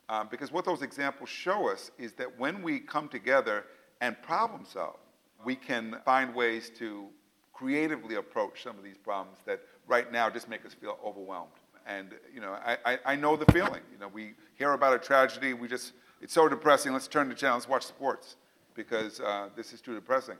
[0.07, 3.63] Um, because what those examples show us is that when we come together
[4.01, 4.99] and problem solve,
[5.43, 7.07] we can find ways to
[7.55, 11.51] creatively approach some of these problems that right now just make us feel overwhelmed.
[11.87, 13.81] And you know, I, I, I know the feeling.
[13.91, 16.93] You know, we hear about a tragedy, we just it's so depressing.
[16.93, 18.35] Let's turn the channel, let's watch sports
[18.75, 20.37] because uh, this is too depressing.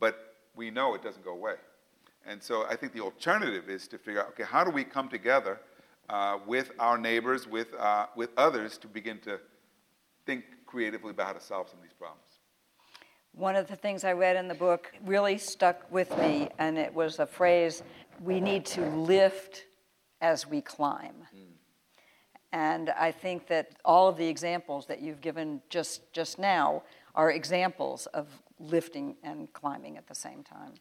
[0.00, 1.54] But we know it doesn't go away.
[2.26, 5.08] And so I think the alternative is to figure out, okay, how do we come
[5.08, 5.60] together
[6.08, 9.38] uh, with our neighbors, with, uh, with others, to begin to
[10.24, 12.25] think creatively about how to solve some of these problems?
[13.36, 16.94] One of the things I read in the book really stuck with me, and it
[16.94, 17.82] was a phrase
[18.24, 19.66] we need to lift
[20.22, 21.14] as we climb.
[22.52, 26.82] And I think that all of the examples that you've given just, just now
[27.14, 28.26] are examples of
[28.58, 30.72] lifting and climbing at the same time.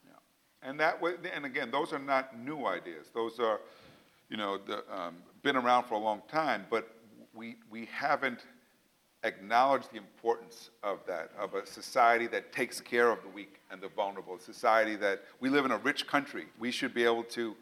[0.61, 3.07] And that way, and again, those are not new ideas.
[3.13, 3.59] Those are,
[4.29, 6.89] you know, the um, been around for a long time, but
[7.33, 8.45] we, we haven't
[9.25, 13.81] acknowledged the importance of that, of a society that takes care of the weak and
[13.81, 16.45] the vulnerable, a society that we live in a rich country.
[16.59, 17.55] We should be able to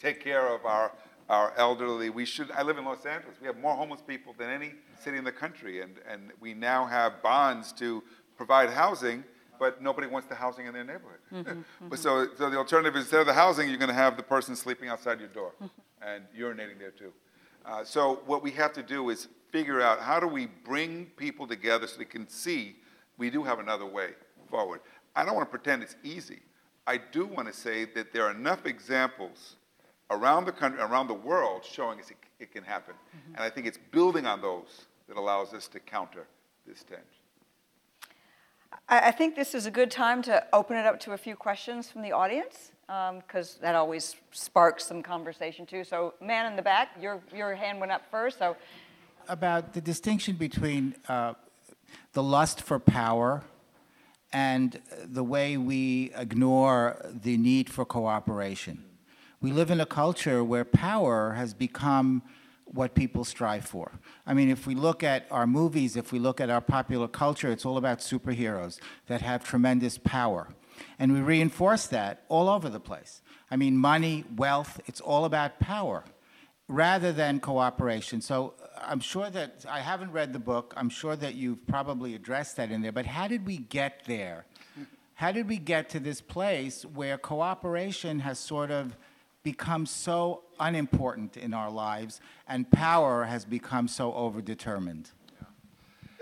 [0.00, 0.92] take care of our,
[1.28, 2.10] our elderly.
[2.10, 3.36] We should, I live in Los Angeles.
[3.40, 6.86] We have more homeless people than any city in the country, and, and we now
[6.86, 8.02] have bonds to
[8.36, 9.22] provide housing
[9.60, 11.18] but nobody wants the housing in their neighborhood.
[11.30, 11.50] Mm-hmm,
[11.84, 11.94] mm-hmm.
[11.94, 14.56] so, so the alternative is instead of the housing, you're going to have the person
[14.56, 15.66] sleeping outside your door mm-hmm.
[16.02, 17.12] and urinating there too.
[17.66, 21.46] Uh, so what we have to do is figure out how do we bring people
[21.46, 22.76] together so they can see
[23.18, 24.10] we do have another way
[24.48, 24.80] forward.
[25.14, 26.40] I don't want to pretend it's easy.
[26.86, 29.56] I do want to say that there are enough examples
[30.10, 32.94] around the country, around the world, showing us it, it can happen.
[32.94, 33.34] Mm-hmm.
[33.34, 36.26] And I think it's building on those that allows us to counter
[36.66, 37.02] this trend.
[38.88, 41.90] I think this is a good time to open it up to a few questions
[41.90, 45.84] from the audience because um, that always sparks some conversation too.
[45.84, 48.38] So, man in the back, your, your hand went up first.
[48.38, 48.56] So,
[49.28, 51.34] about the distinction between uh,
[52.12, 53.42] the lust for power
[54.32, 58.84] and the way we ignore the need for cooperation.
[59.40, 62.22] We live in a culture where power has become
[62.66, 63.92] what people strive for.
[64.26, 67.50] I mean, if we look at our movies, if we look at our popular culture,
[67.50, 68.78] it's all about superheroes
[69.08, 70.48] that have tremendous power.
[70.98, 73.22] And we reinforce that all over the place.
[73.50, 76.04] I mean, money, wealth, it's all about power
[76.70, 78.20] rather than cooperation.
[78.20, 80.72] So I'm sure that I haven't read the book.
[80.76, 82.92] I'm sure that you've probably addressed that in there.
[82.92, 84.46] But how did we get there?
[85.14, 88.96] How did we get to this place where cooperation has sort of
[89.42, 95.10] become so unimportant in our lives and power has become so overdetermined?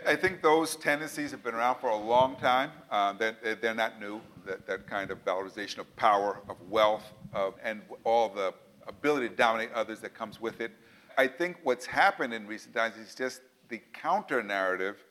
[0.07, 2.71] I think those tendencies have been around for a long time.
[2.91, 7.55] Uh, they're, they're, not new, that, that kind of valorization of power, of wealth, of,
[7.63, 8.55] and all the
[8.89, 10.73] ability to dominate others that comes with it.
[11.17, 15.05] I think what's happened in recent times is just the counter narrative,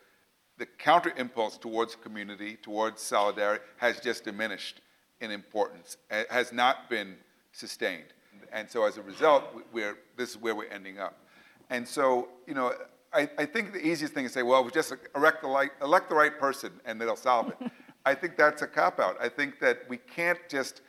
[0.58, 4.82] the counter impulse towards community, towards solidarity, has just diminished
[5.22, 5.98] in importance.
[6.10, 7.16] It has not been
[7.52, 8.14] sustained.
[8.52, 11.18] And so as a result, we're, this is where we're ending up.
[11.70, 12.74] And so, you know,
[13.14, 15.72] I, I think the easiest thing is to say, well, we just elect the, right,
[15.82, 17.72] elect the right person and they'll solve it.
[18.06, 19.18] I think that's a cop out.
[19.20, 20.82] I think that we can't just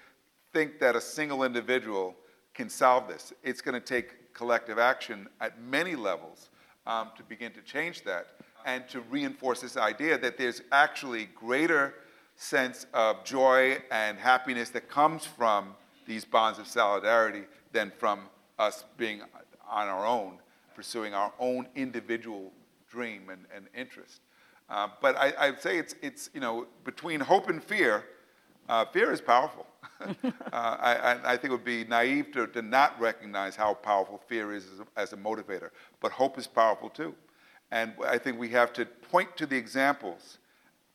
[0.52, 2.14] think that a single individual
[2.58, 3.32] can solve this.
[3.44, 6.50] It's going to take collective action at many levels
[6.88, 8.26] um, to begin to change that
[8.66, 11.94] and to reinforce this idea that there's actually greater
[12.34, 18.22] sense of joy and happiness that comes from these bonds of solidarity than from
[18.58, 19.22] us being
[19.70, 20.40] on our own,
[20.74, 22.50] pursuing our own individual
[22.90, 24.20] dream and, and interest.
[24.68, 28.04] Uh, but I, I'd say it's, it's, you know, between hope and fear,
[28.68, 29.66] uh, fear is powerful.
[30.00, 30.06] uh,
[30.52, 34.66] I, I, think it would be naive to, to not recognize how powerful fear is
[34.66, 35.70] as a, as a, motivator.
[36.00, 37.14] But hope is powerful too.
[37.72, 40.38] And I think we have to point to the examples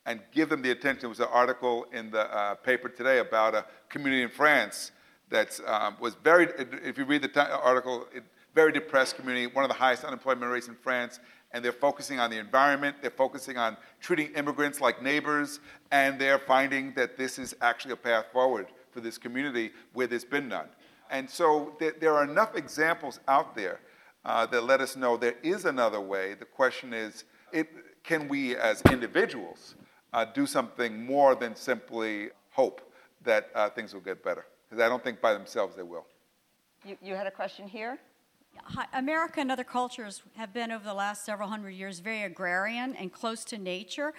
[0.05, 1.01] and give them the attention.
[1.01, 4.91] There was an article in the uh, paper today about a community in France
[5.29, 6.47] that um, was very,
[6.83, 8.23] if you read the t- article, it,
[8.55, 11.19] very depressed community, one of the highest unemployment rates in France,
[11.53, 15.59] and they're focusing on the environment, they're focusing on treating immigrants like neighbors,
[15.91, 20.25] and they're finding that this is actually a path forward for this community where there's
[20.25, 20.67] been none.
[21.09, 23.79] And so there, there are enough examples out there
[24.25, 26.33] uh, that let us know there is another way.
[26.33, 27.69] The question is, it,
[28.03, 29.75] can we as individuals
[30.11, 32.81] uh, do something more than simply hope
[33.23, 34.45] that uh, things will get better?
[34.73, 36.05] because I don't think by themselves they will.
[36.83, 37.99] You, you had a question here?
[38.93, 43.11] America and other cultures have been, over the last several hundred years, very agrarian and
[43.11, 44.13] close to nature.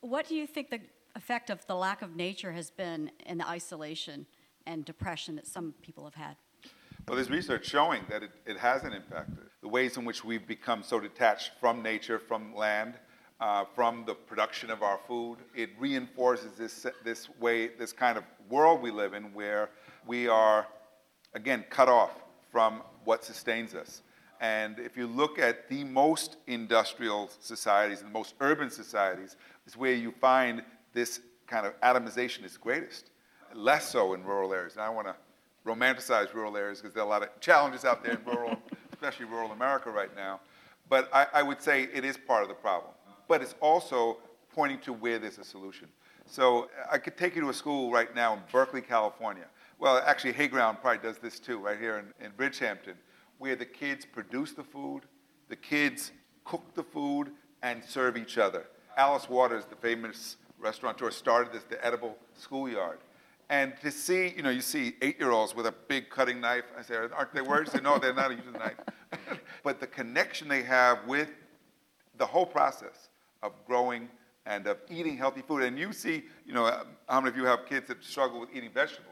[0.00, 0.80] What do you think the
[1.14, 4.26] effect of the lack of nature has been in the isolation
[4.66, 6.36] and depression that some people have had?
[7.08, 9.30] Well, there's research showing that it, it has an impact.
[9.62, 12.94] The ways in which we've become so detached from nature, from land,
[13.40, 18.24] uh, from the production of our food, it reinforces this, this way, this kind of
[18.48, 19.70] world we live in where
[20.06, 20.66] we are,
[21.34, 22.12] again, cut off
[22.52, 24.02] from what sustains us.
[24.40, 29.36] And if you look at the most industrial societies the most urban societies,
[29.66, 33.10] is where you find this kind of atomization is greatest.
[33.52, 34.74] Less so in rural areas.
[34.74, 35.14] And I want to
[35.66, 38.56] romanticize rural areas because there are a lot of challenges out there in rural,
[38.92, 40.40] especially rural America right now.
[40.88, 42.92] But I, I would say it is part of the problem.
[43.28, 44.18] But it's also
[44.54, 45.88] pointing to where there's a solution.
[46.26, 49.46] So I could take you to a school right now in Berkeley, California.
[49.80, 52.96] Well, actually, Hayground probably does this too, right here in, in Bridgehampton,
[53.38, 55.04] where the kids produce the food,
[55.48, 56.12] the kids
[56.44, 57.30] cook the food,
[57.62, 58.66] and serve each other.
[58.98, 62.98] Alice Waters, the famous restaurateur, started this, the edible schoolyard.
[63.48, 66.64] And to see, you know, you see eight-year-olds with a big cutting knife.
[66.78, 67.68] I say, aren't they worried?
[67.68, 68.76] She said, no, they're not using a knife.
[69.64, 71.30] but the connection they have with
[72.18, 73.08] the whole process
[73.42, 74.10] of growing
[74.44, 75.62] and of eating healthy food.
[75.62, 76.66] And you see, you know,
[77.08, 79.09] how many of you have kids that struggle with eating vegetables?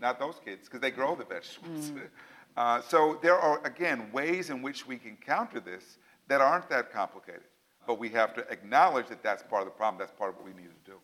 [0.00, 1.90] Not those kids, because they grow the vegetables.
[1.90, 2.02] Mm.
[2.56, 6.92] Uh, so there are, again, ways in which we can counter this that aren't that
[6.92, 7.44] complicated.
[7.86, 10.00] But we have to acknowledge that that's part of the problem.
[10.00, 10.96] That's part of what we need to do.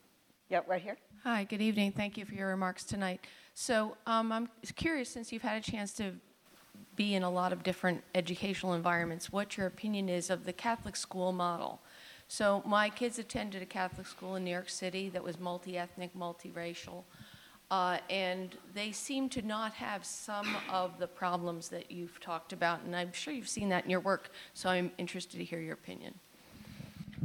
[0.49, 0.97] Yep, right here.
[1.23, 1.93] Hi, good evening.
[1.93, 3.21] Thank you for your remarks tonight.
[3.55, 6.13] So um, I'm curious, since you've had a chance to
[6.97, 10.97] be in a lot of different educational environments, what your opinion is of the Catholic
[10.97, 11.81] school model.
[12.29, 17.05] So my kids attended a Catholic school in New York City that was multi-ethnic, multiracial,
[17.71, 22.83] uh, and they seem to not have some of the problems that you've talked about,
[22.83, 24.31] and I'm sure you've seen that in your work.
[24.55, 26.15] So I'm interested to hear your opinion.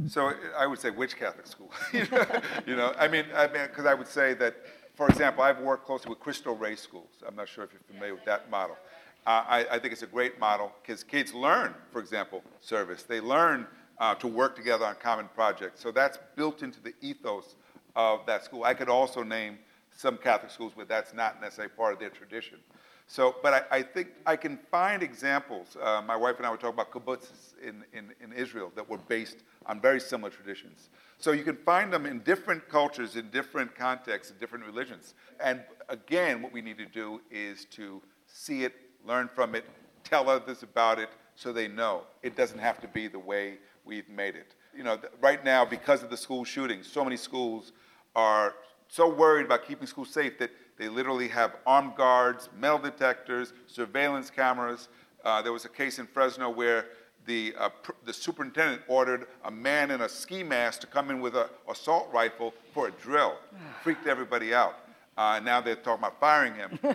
[0.08, 1.70] So I would say which Catholic school?
[1.92, 4.56] you know, I mean, I mean, because I would say that,
[4.94, 7.22] for example, I've worked closely with Cristo Rey schools.
[7.26, 8.76] I'm not sure if you're familiar with that model.
[9.24, 13.04] Uh, I, I, think it's a great model because kids learn, for example, service.
[13.04, 13.68] They learn
[13.98, 15.80] uh, to work together on common projects.
[15.80, 17.54] So that's built into the ethos
[17.94, 18.64] of that school.
[18.64, 19.58] I could also name
[19.96, 22.58] some Catholic schools where that's not necessarily part of their tradition.
[23.06, 25.76] So, but I, I think I can find examples.
[25.80, 28.98] Uh, my wife and I were talking about kibbutzes in, in, in Israel that were
[28.98, 30.88] based on very similar traditions.
[31.18, 35.14] So you can find them in different cultures, in different contexts, in different religions.
[35.40, 38.74] And again, what we need to do is to see it
[39.06, 39.64] learn from it,
[40.04, 42.04] tell others about it so they know.
[42.22, 44.54] It doesn't have to be the way we've made it.
[44.76, 47.72] You know, right now, because of the school shootings, so many schools
[48.16, 48.54] are
[48.92, 54.28] so worried about keeping schools safe that they literally have armed guards, metal detectors, surveillance
[54.28, 54.88] cameras.
[55.24, 56.84] Uh, there was a case in Fresno where
[57.24, 61.22] the, uh, pr- the superintendent ordered a man in a ski mask to come in
[61.22, 63.36] with an assault rifle for a drill.
[63.82, 64.74] Freaked everybody out.
[65.16, 66.78] Uh, now they're talking about firing him.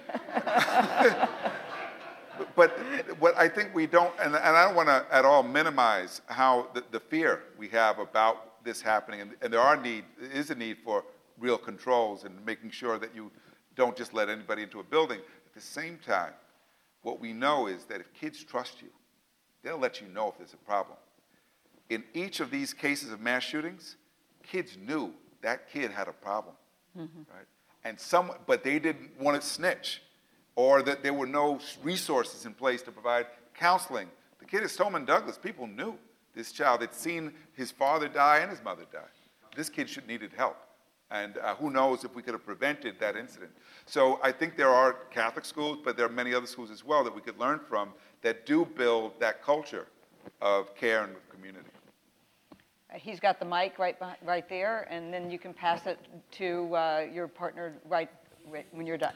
[2.56, 2.78] but
[3.18, 6.68] what I think we don't, and, and I don't want to at all minimize how
[6.76, 10.56] the, the, fear we have about this happening, and, and there are need, is a
[10.56, 11.04] need for
[11.40, 13.32] real controls and making sure that you
[13.76, 15.20] don't just let anybody into a building.
[15.20, 16.34] At the same time,
[17.04, 18.90] what we know is that if kids trust you,
[19.64, 20.98] they'll let you know if there's a problem.
[21.90, 23.96] In each of these cases of mass shootings,
[24.44, 26.56] kids knew that kid had a problem,
[26.98, 27.20] mm-hmm.
[27.34, 27.46] right?
[27.86, 30.02] And some, but they didn't want to snitch
[30.56, 34.10] or that there were no resources in place to provide counseling.
[34.40, 35.98] The kid is Stoneman Douglas, people knew
[36.36, 39.00] this child had seen his father die and his mother die.
[39.56, 40.58] This kid should needed help.
[41.10, 43.52] And uh, who knows if we could have prevented that incident.
[43.86, 47.04] So I think there are Catholic schools, but there are many other schools as well
[47.04, 49.88] that we could learn from that do build that culture
[50.42, 51.70] of care and community.
[52.52, 56.00] Uh, he's got the mic right, right there, and then you can pass it
[56.32, 58.10] to uh, your partner right,
[58.50, 59.14] right when you're done.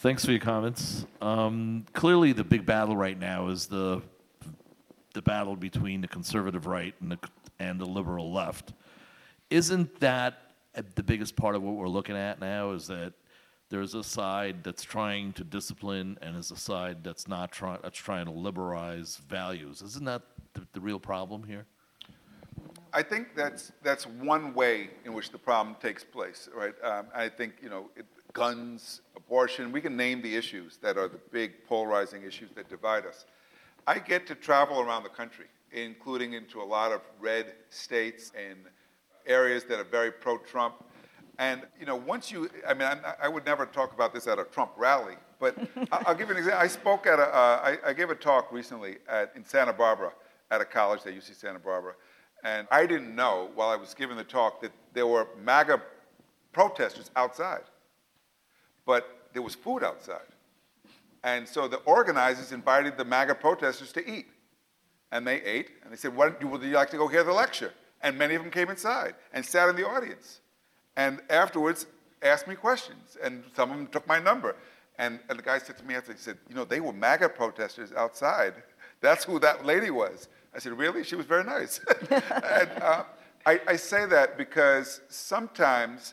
[0.00, 1.06] Thanks for your comments.
[1.20, 4.02] Um, clearly, the big battle right now is the
[5.14, 7.18] the battle between the conservative right and the
[7.58, 8.72] and the liberal left.
[9.48, 10.43] Isn't that
[10.74, 12.72] the biggest part of what we're looking at now?
[12.72, 13.12] Is that
[13.70, 17.98] there's a side that's trying to discipline and there's a side that's not trying that's
[17.98, 19.82] trying to liberalize values.
[19.82, 20.22] Isn't that
[20.52, 21.66] the, the real problem here?
[22.92, 26.74] I think that's that's one way in which the problem takes place, right?
[26.82, 29.72] Um, I think you know it, guns, abortion.
[29.72, 33.24] We can name the issues that are the big polarizing issues that divide us.
[33.86, 38.58] I get to travel around the country, including into a lot of red states and
[39.26, 40.84] areas that are very pro Trump.
[41.38, 44.38] And, you know, once you, I mean, I, I, would never talk about this at
[44.38, 45.56] a Trump rally, but
[45.92, 46.62] I'll give you an example.
[46.62, 50.12] I spoke at a, uh, I, I gave a talk recently at, in Santa Barbara
[50.52, 51.94] at a college at UC Santa Barbara.
[52.44, 55.82] And I didn't know while I was giving the talk that there were MAGA
[56.52, 57.62] protesters outside
[58.86, 60.20] but there was food outside.
[61.22, 64.26] And so the organizers invited the MAGA protesters to eat.
[65.10, 67.72] And they ate, and they said, Would you like to go hear the lecture?
[68.04, 70.40] And many of them came inside and sat in the audience.
[70.96, 71.86] And afterwards,
[72.22, 73.16] asked me questions.
[73.22, 74.54] And some of them took my number.
[74.98, 77.30] And, and the guy said to me after, he said, You know, they were MAGA
[77.30, 78.54] protesters outside.
[79.00, 80.28] That's who that lady was.
[80.54, 81.02] I said, Really?
[81.02, 81.80] She was very nice.
[82.10, 83.04] and uh,
[83.46, 86.12] I, I say that because sometimes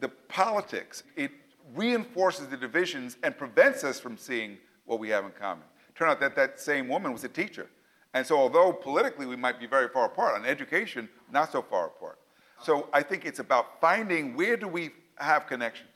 [0.00, 1.32] the politics, it
[1.74, 5.64] reinforces the divisions and prevents us from seeing what we have in common.
[5.94, 7.68] Turn out that that same woman was a teacher.
[8.14, 11.86] And so, although politically we might be very far apart, on education, not so far
[11.86, 12.18] apart.
[12.62, 15.88] So, I think it's about finding where do we have connections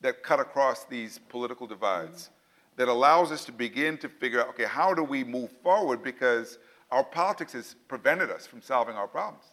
[0.00, 2.30] that cut across these political divides
[2.76, 6.02] that allows us to begin to figure out okay, how do we move forward?
[6.02, 6.58] Because
[6.90, 9.44] our politics has prevented us from solving our problems.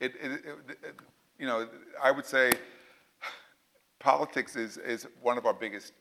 [0.00, 0.94] It, it, it,
[1.38, 1.68] you know,
[2.02, 2.52] I would say
[3.98, 5.92] politics is, is one of our biggest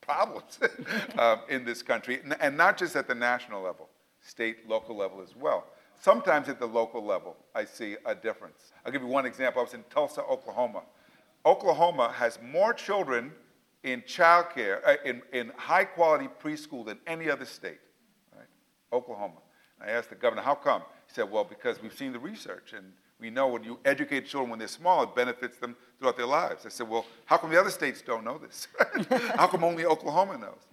[0.00, 0.58] problems
[1.18, 3.88] um, in this country, and not just at the national level,
[4.26, 5.64] state, local level as well.
[6.00, 8.72] Sometimes at the local level, I see a difference.
[8.84, 9.60] I'll give you one example.
[9.60, 10.82] I was in Tulsa, Oklahoma.
[11.44, 13.32] Oklahoma has more children
[13.82, 17.78] in childcare, uh, in, in high quality preschool than any other state,
[18.36, 18.48] right?
[18.92, 19.40] Oklahoma.
[19.80, 20.82] I asked the governor, how come?
[21.06, 24.50] He said, well, because we've seen the research and we know when you educate children
[24.50, 26.66] when they're small, it benefits them throughout their lives.
[26.66, 28.68] I said, well, how come the other states don't know this?
[29.36, 30.66] how come only Oklahoma knows?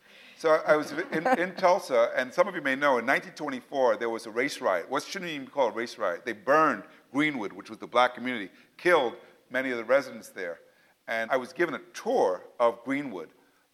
[0.44, 4.10] So I was in, in, Tulsa, and some of you may know, in 1924, there
[4.10, 4.90] was a race riot.
[4.90, 6.26] What shouldn't even be called a race riot?
[6.26, 6.84] They burned
[7.14, 9.14] Greenwood, which was the black community, killed
[9.50, 10.60] many of the residents there.
[11.08, 13.30] And I was given a tour of Greenwood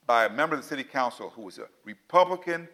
[0.05, 2.67] by a member of the city council who was a Republican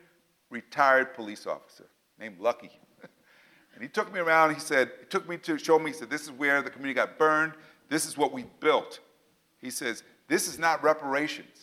[0.50, 1.86] retired police officer
[2.20, 2.72] named Lucky.
[3.02, 6.10] and he took me around, he said, he took me to show me, he said,
[6.10, 7.54] this is where the community got burned,
[7.88, 9.00] this is what we built.
[9.62, 11.55] He says, this is not reparations.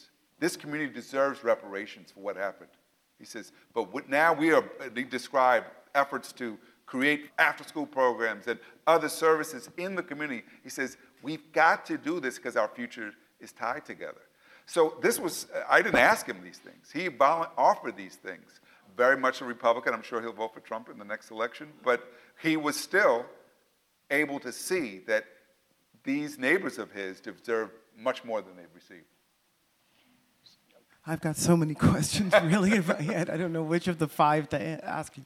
[0.42, 2.70] This community deserves reparations for what happened.
[3.16, 5.62] He says, but now we are, they describe
[5.94, 10.42] efforts to create after school programs and other services in the community.
[10.64, 14.22] He says, we've got to do this because our future is tied together.
[14.66, 16.90] So this was, I didn't ask him these things.
[16.92, 18.58] He offered these things.
[18.96, 19.94] Very much a Republican.
[19.94, 21.68] I'm sure he'll vote for Trump in the next election.
[21.84, 22.02] But
[22.42, 23.26] he was still
[24.10, 25.24] able to see that
[26.02, 29.04] these neighbors of his deserve much more than they've received.
[31.06, 33.30] I've got so many questions really in my head.
[33.30, 35.24] I don't know which of the five to ask you.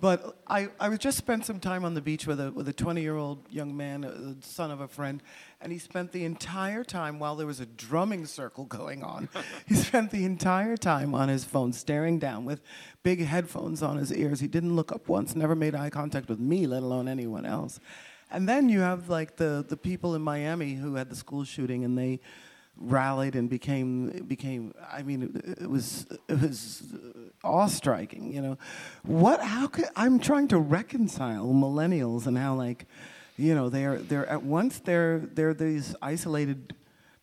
[0.00, 2.72] But I, I was just spent some time on the beach with a with a
[2.72, 5.22] 20 year old young man, uh, the son of a friend,
[5.60, 9.28] and he spent the entire time while there was a drumming circle going on.
[9.66, 12.62] he spent the entire time on his phone, staring down with
[13.04, 14.40] big headphones on his ears.
[14.40, 17.78] He didn't look up once, never made eye contact with me, let alone anyone else.
[18.28, 21.84] And then you have like the the people in Miami who had the school shooting,
[21.84, 22.18] and they
[22.76, 26.82] rallied and became became I mean it, was it was
[27.44, 28.58] awe striking you know?
[29.02, 32.86] What how could I'm trying to reconcile millennials and how like
[33.36, 36.74] you know they're they're at once they're they're these isolated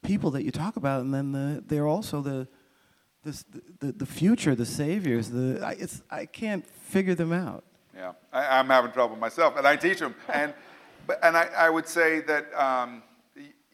[0.01, 2.47] people that you talk about and then the they're also the
[3.23, 3.43] this,
[3.79, 7.63] the, the future the saviors the I, it's I can't figure them out.
[7.95, 10.53] Yeah I, am having trouble myself and I teach them and
[11.05, 13.01] but and I, I would say that um,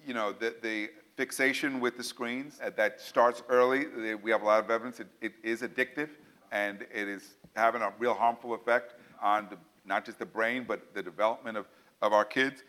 [0.06, 3.86] you know the the fixation with the screens uh, that starts early.
[4.16, 6.09] We have a lot of evidence it, it is addictive
[6.51, 10.93] and it is having a real harmful effect on the, not just the brain, but
[10.93, 11.66] the development of,
[12.01, 12.63] of our kids.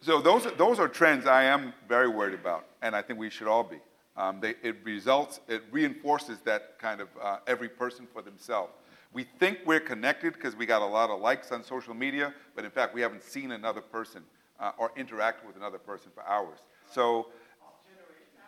[0.00, 3.48] So those, those are trends I am very worried about, and I think we should
[3.48, 3.78] all be.
[4.16, 8.72] Um, they, it results, it reinforces that kind of uh, every person for themselves.
[9.12, 12.64] We think we're connected because we got a lot of likes on social media, but
[12.64, 14.22] in fact, we haven't seen another person
[14.60, 16.58] uh, or interacted with another person for hours.
[16.90, 17.28] So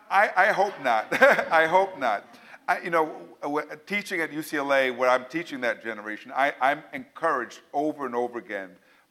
[0.09, 1.07] I, I hope not.
[1.51, 2.25] I hope not.
[2.67, 3.11] I, you know,
[3.87, 8.69] teaching at UCLA, where I'm teaching that generation, I, I'm encouraged over and over again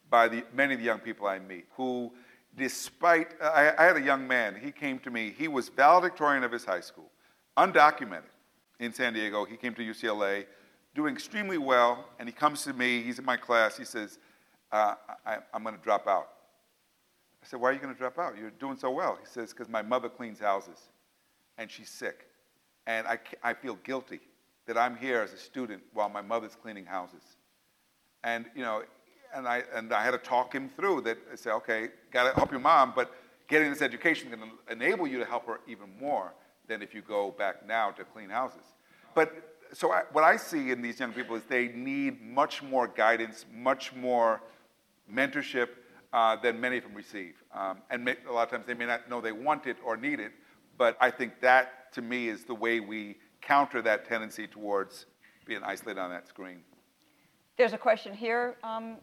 [0.09, 2.11] by the, many of the young people I meet who,
[2.57, 6.51] despite, I, I had a young man, he came to me, he was valedictorian of
[6.51, 7.11] his high school,
[7.57, 8.23] undocumented
[8.79, 9.45] in San Diego.
[9.45, 10.45] He came to UCLA,
[10.95, 14.19] doing extremely well, and he comes to me, he's in my class, he says,
[14.71, 14.95] uh,
[15.25, 16.29] I, I'm going to drop out.
[17.43, 18.37] I said, Why are you going to drop out?
[18.37, 19.17] You're doing so well.
[19.19, 20.77] He says, Because my mother cleans houses
[21.57, 22.27] and she's sick.
[22.87, 24.19] And I, I feel guilty
[24.65, 27.21] that I'm here as a student while my mother's cleaning houses.
[28.23, 28.83] And, you know,
[29.33, 31.17] and I, and I had to talk him through that.
[31.31, 33.13] I said, okay, got to help your mom, but
[33.47, 34.37] getting this education to
[34.71, 36.33] enable you to help her even more
[36.67, 38.63] than if you go back now to clean houses.
[39.15, 42.87] But so I, what I see in these young people is they need much more
[42.87, 44.41] guidance, much more
[45.11, 45.69] mentorship,
[46.13, 47.35] uh, than many of them receive.
[47.53, 49.97] Um, and may, a lot of times they may not know they want it or
[49.97, 50.31] need it,
[50.77, 55.05] but I think that, to me, is the way we counter that tendency towards
[55.45, 56.61] being isolated on that screen.
[57.57, 58.97] There's a question here, um,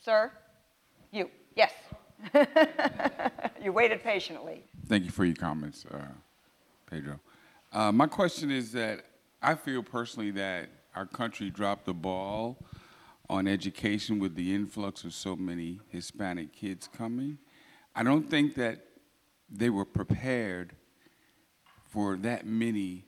[0.00, 0.32] sir.
[1.12, 1.72] You, yes.
[3.62, 4.64] you waited patiently.
[4.86, 5.98] Thank you for your comments, uh,
[6.90, 7.20] Pedro.
[7.72, 9.04] Uh, my question is that
[9.42, 12.56] I feel personally that our country dropped the ball
[13.28, 17.38] on education with the influx of so many Hispanic kids coming.
[17.94, 18.84] I don't think that
[19.50, 20.74] they were prepared
[21.90, 23.04] for that many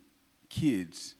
[0.48, 1.16] kids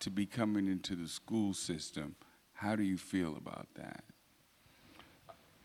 [0.00, 2.14] to be coming into the school system.
[2.52, 4.04] How do you feel about that?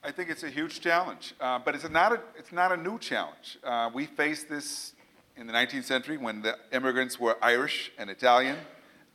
[0.03, 2.99] I think it's a huge challenge, uh, but it's not a, it's not a new
[2.99, 3.57] challenge.
[3.63, 4.93] Uh, we faced this
[5.37, 8.57] in the 19th century when the immigrants were Irish and Italian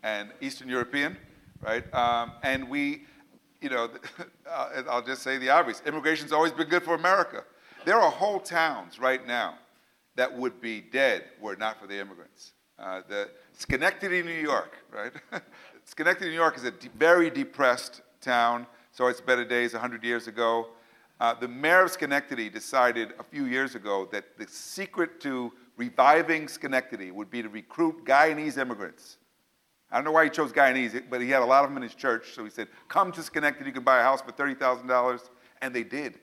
[0.03, 1.17] and Eastern European,
[1.61, 1.85] right?
[1.95, 3.05] Um, and we,
[3.61, 3.91] you know,
[4.51, 7.45] uh, I'll just say the obvious immigration's always been good for America.
[7.85, 9.55] There are whole towns right now
[10.17, 12.53] that would be dead were it not for the immigrants.
[12.79, 15.13] Uh, the Schenectady, New York, right?
[15.85, 18.67] Schenectady, New York is a de- very depressed town.
[18.93, 20.69] So it's better days 100 years ago.
[21.21, 26.49] Uh, the mayor of Schenectady decided a few years ago that the secret to reviving
[26.49, 29.18] Schenectady would be to recruit Guyanese immigrants.
[29.91, 31.83] I don't know why he chose Guyanese, but he had a lot of them in
[31.83, 32.35] his church.
[32.35, 35.21] So he said, Come to Schenectady, you can buy a house for $30,000.
[35.63, 36.19] And they did.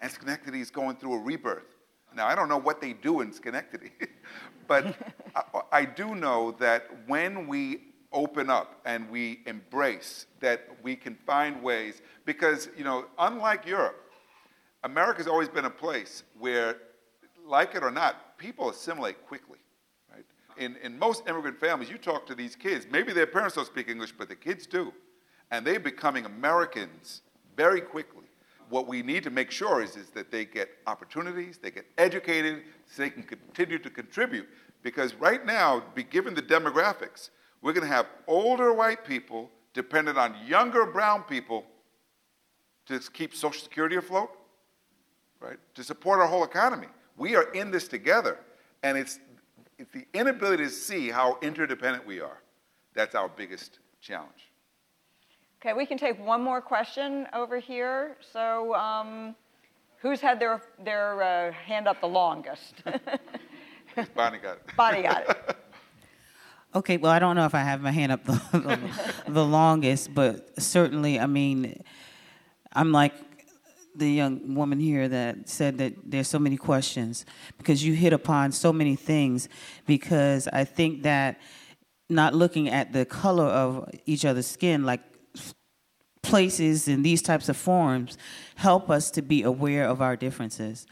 [0.00, 1.76] And Schenectady is going through a rebirth.
[2.14, 3.92] Now, I don't know what they do in Schenectady,
[4.66, 4.96] but
[5.34, 5.42] I,
[5.72, 7.82] I do know that when we
[8.12, 14.02] open up and we embrace that we can find ways, because, you know, unlike Europe,
[14.82, 16.76] America's always been a place where,
[17.46, 19.58] like it or not, people assimilate quickly.
[20.58, 23.88] In, in most immigrant families, you talk to these kids, maybe their parents don't speak
[23.88, 24.92] English, but the kids do.
[25.50, 27.22] And they're becoming Americans
[27.56, 28.26] very quickly
[28.68, 32.62] what we need to make sure is, is that they get opportunities, they get educated,
[32.86, 34.48] so they can continue to contribute.
[34.82, 37.30] Because right now, given the demographics,
[37.62, 41.64] we're going to have older white people dependent on younger brown people
[42.86, 44.30] to keep Social Security afloat,
[45.40, 45.58] right?
[45.74, 46.86] To support our whole economy.
[47.16, 48.38] We are in this together,
[48.82, 49.18] and it's,
[49.78, 52.42] it's the inability to see how interdependent we are.
[52.94, 54.50] That's our biggest challenge.
[55.60, 58.16] Okay, we can take one more question over here.
[58.32, 59.34] So, um,
[59.98, 62.82] who's had their, their uh, hand up the longest?
[64.14, 64.76] Bonnie got it.
[64.76, 65.56] Bonnie got it.
[66.74, 68.78] Okay, well, I don't know if I have my hand up the, the,
[69.32, 71.82] the longest, but certainly, I mean,
[72.70, 73.14] I'm like
[73.98, 77.24] the young woman here that said that there's so many questions
[77.58, 79.48] because you hit upon so many things
[79.86, 81.40] because I think that
[82.08, 85.00] not looking at the color of each other's skin, like
[86.22, 88.18] places and these types of forums,
[88.56, 90.86] help us to be aware of our differences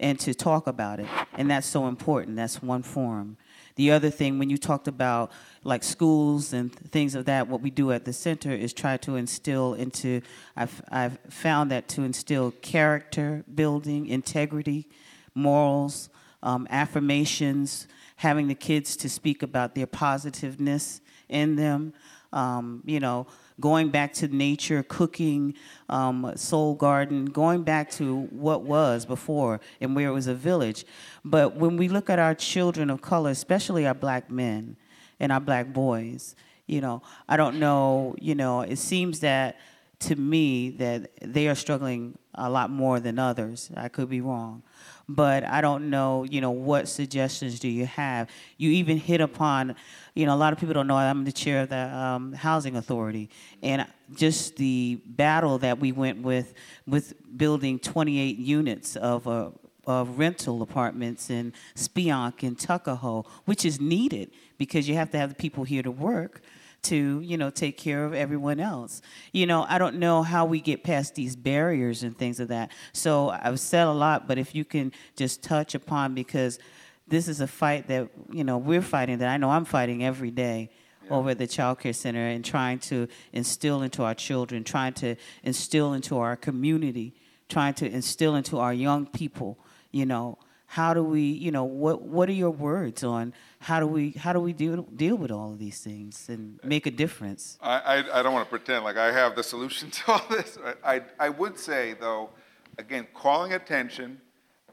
[0.00, 1.06] and to talk about it.
[1.34, 2.36] And that's so important.
[2.36, 3.36] That's one forum.
[3.76, 5.30] The other thing, when you talked about
[5.64, 9.16] like schools and things of that, what we do at the center is try to
[9.16, 10.20] instill into,
[10.56, 14.88] I've, I've found that to instill character building, integrity,
[15.34, 16.08] morals,
[16.42, 17.86] um, affirmations,
[18.16, 21.92] having the kids to speak about their positiveness in them,
[22.32, 23.26] um, you know,
[23.60, 25.54] going back to nature, cooking,
[25.88, 30.84] um, soul garden, going back to what was before and where it was a village.
[31.24, 34.76] But when we look at our children of color, especially our black men
[35.20, 36.34] and our black boys,
[36.66, 39.58] you know, I don't know, you know, it seems that
[40.00, 43.70] to me that they are struggling a lot more than others.
[43.76, 44.62] I could be wrong
[45.08, 48.28] but I don't know, you know, what suggestions do you have?
[48.58, 49.74] You even hit upon,
[50.14, 52.76] you know, a lot of people don't know I'm the chair of the um, housing
[52.76, 53.30] authority,
[53.62, 56.52] and just the battle that we went with
[56.86, 59.52] with building 28 units of a
[59.88, 65.30] of rental apartments in Speonk and Tuckahoe, which is needed because you have to have
[65.30, 66.42] the people here to work
[66.80, 70.60] to you know take care of everyone else you know i don't know how we
[70.60, 74.54] get past these barriers and things of that so i've said a lot but if
[74.54, 76.60] you can just touch upon because
[77.08, 80.30] this is a fight that you know we're fighting that i know i'm fighting every
[80.30, 80.70] day
[81.02, 81.10] yeah.
[81.10, 85.16] over at the child care center and trying to instill into our children trying to
[85.42, 87.12] instill into our community
[87.48, 89.58] trying to instill into our young people
[89.90, 90.38] you know
[90.70, 94.34] how do we you know what what are your words on how do we how
[94.34, 97.58] do we deal deal with all of these things and make a difference?
[97.62, 100.58] I i, I don't want to pretend like i have the solution to all this.
[100.84, 102.30] I i would say though
[102.76, 104.20] again calling attention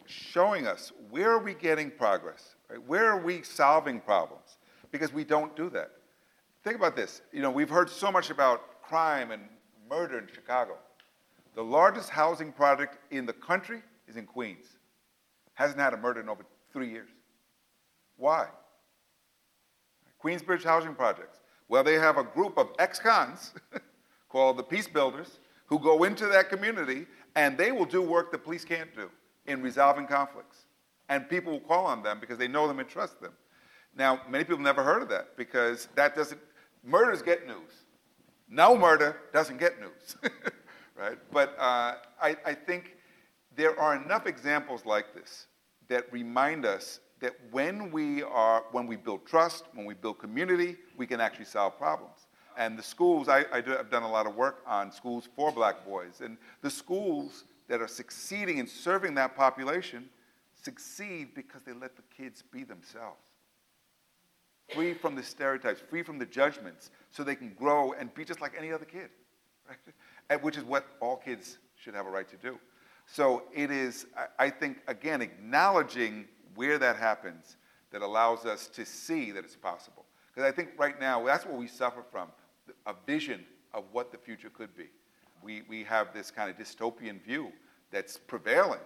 [0.05, 2.86] showing us where are we getting progress right?
[2.86, 4.57] Where are we solving problems?
[4.91, 5.91] Because we don't do that.
[6.63, 7.22] Think about this.
[7.32, 9.43] You know we've heard so much about crime and
[9.89, 10.76] murder in chicago.
[11.55, 14.76] The largest housing project in the country is in queens
[15.56, 17.10] hasn't had a murder in over three years.
[18.18, 18.47] Why?
[20.24, 21.39] Queensbridge Housing Projects.
[21.68, 23.53] Well, they have a group of ex cons
[24.30, 28.38] called the Peace Builders who go into that community and they will do work the
[28.38, 29.10] police can't do
[29.45, 30.66] in resolving conflicts.
[31.10, 33.34] And people will call on them because they know them and trust them.
[33.95, 36.39] Now, many people never heard of that because that doesn't,
[36.84, 37.86] murders get news.
[38.49, 40.18] No murder doesn't get news,
[40.95, 41.18] right?
[41.32, 42.95] But uh, I, I think
[43.56, 45.47] there are enough examples like this
[45.88, 50.76] that remind us that when we are when we build trust when we build community
[50.97, 52.28] we can actually solve problems.
[52.58, 55.51] And the schools I, I do, i've done a lot of work on schools for
[55.51, 56.22] black boys.
[56.22, 60.10] And the schools that are succeeding in serving that population
[60.62, 63.22] succeed because they let the kids be themselves.
[64.74, 68.41] Free from the stereotypes free from the judgments so they can grow and be just
[68.41, 69.10] like any other kid
[69.70, 70.41] right?
[70.41, 72.58] which is what all kids should have a right to do
[73.06, 74.08] so it is,
[74.39, 76.26] I think, again, acknowledging
[76.56, 77.58] where that happens
[77.91, 80.06] that allows us to see that it's possible.
[80.34, 82.30] Because I think right now, that's what we suffer from.
[82.88, 84.88] a vision of what the future could be.
[85.43, 87.51] We, we have this kind of dystopian view
[87.91, 88.80] that's prevailing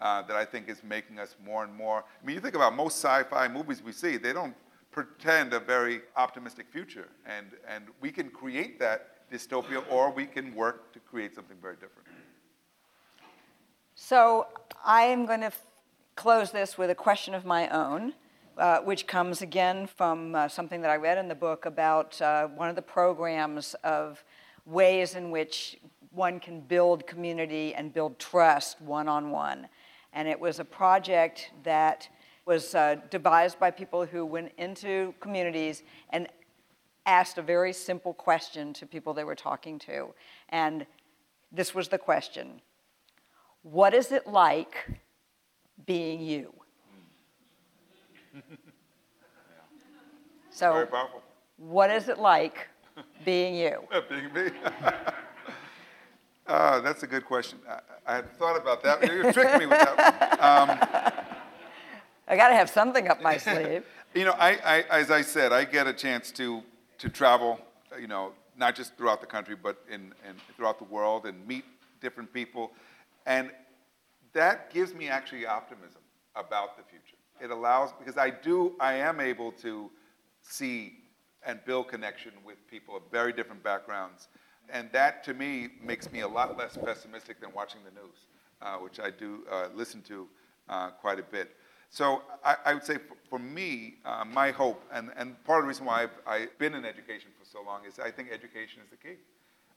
[0.00, 2.04] uh, that I think is making us more and more.
[2.22, 4.54] I mean, you think about most sci fi movies we see, they don't
[4.92, 7.08] pretend a very optimistic future.
[7.26, 11.74] And, and we can create that dystopia or we can work to create something very
[11.74, 12.08] different.
[13.96, 14.48] So
[14.84, 15.66] I am going to f-
[16.16, 18.12] close this with a question of my own,
[18.58, 22.48] uh, which comes again from uh, something that I read in the book about uh,
[22.48, 24.24] one of the programs of
[24.66, 25.78] ways in which
[26.10, 29.68] one can build community and build trust one on one.
[30.12, 32.08] And it was a project that
[32.46, 36.26] was uh, devised by people who went into communities and
[37.06, 40.08] asked a very simple question to people they were talking to.
[40.48, 40.84] And
[41.52, 42.60] this was the question
[43.64, 44.90] What is it like
[45.86, 46.52] being you?
[50.50, 50.86] So,
[51.56, 52.68] what is it like
[53.24, 53.80] being you?
[54.08, 54.50] Being me.
[56.46, 57.58] Uh, that's a good question.
[57.66, 59.02] I, I had thought about that.
[59.02, 60.32] You tricked me with that.
[60.34, 60.68] Um,
[62.28, 63.82] I got to have something up my sleeve.
[64.14, 66.62] You know, I, I, as I said, I get a chance to,
[66.98, 67.58] to travel,
[67.98, 71.64] you know, not just throughout the country, but in, in, throughout the world and meet
[72.02, 72.72] different people.
[73.26, 73.50] And
[74.32, 76.02] that gives me actually optimism
[76.34, 77.16] about the future.
[77.40, 79.90] It allows, because I do, I am able to
[80.42, 80.98] see
[81.46, 84.28] and build connection with people of very different backgrounds.
[84.70, 88.26] And that, to me, makes me a lot less pessimistic than watching the news,
[88.62, 90.26] uh, which I do uh, listen to
[90.68, 91.56] uh, quite a bit.
[91.90, 95.64] So I, I would say for, for me, uh, my hope, and, and part of
[95.64, 98.80] the reason why I've, I've been in education for so long is I think education
[98.82, 99.16] is the key.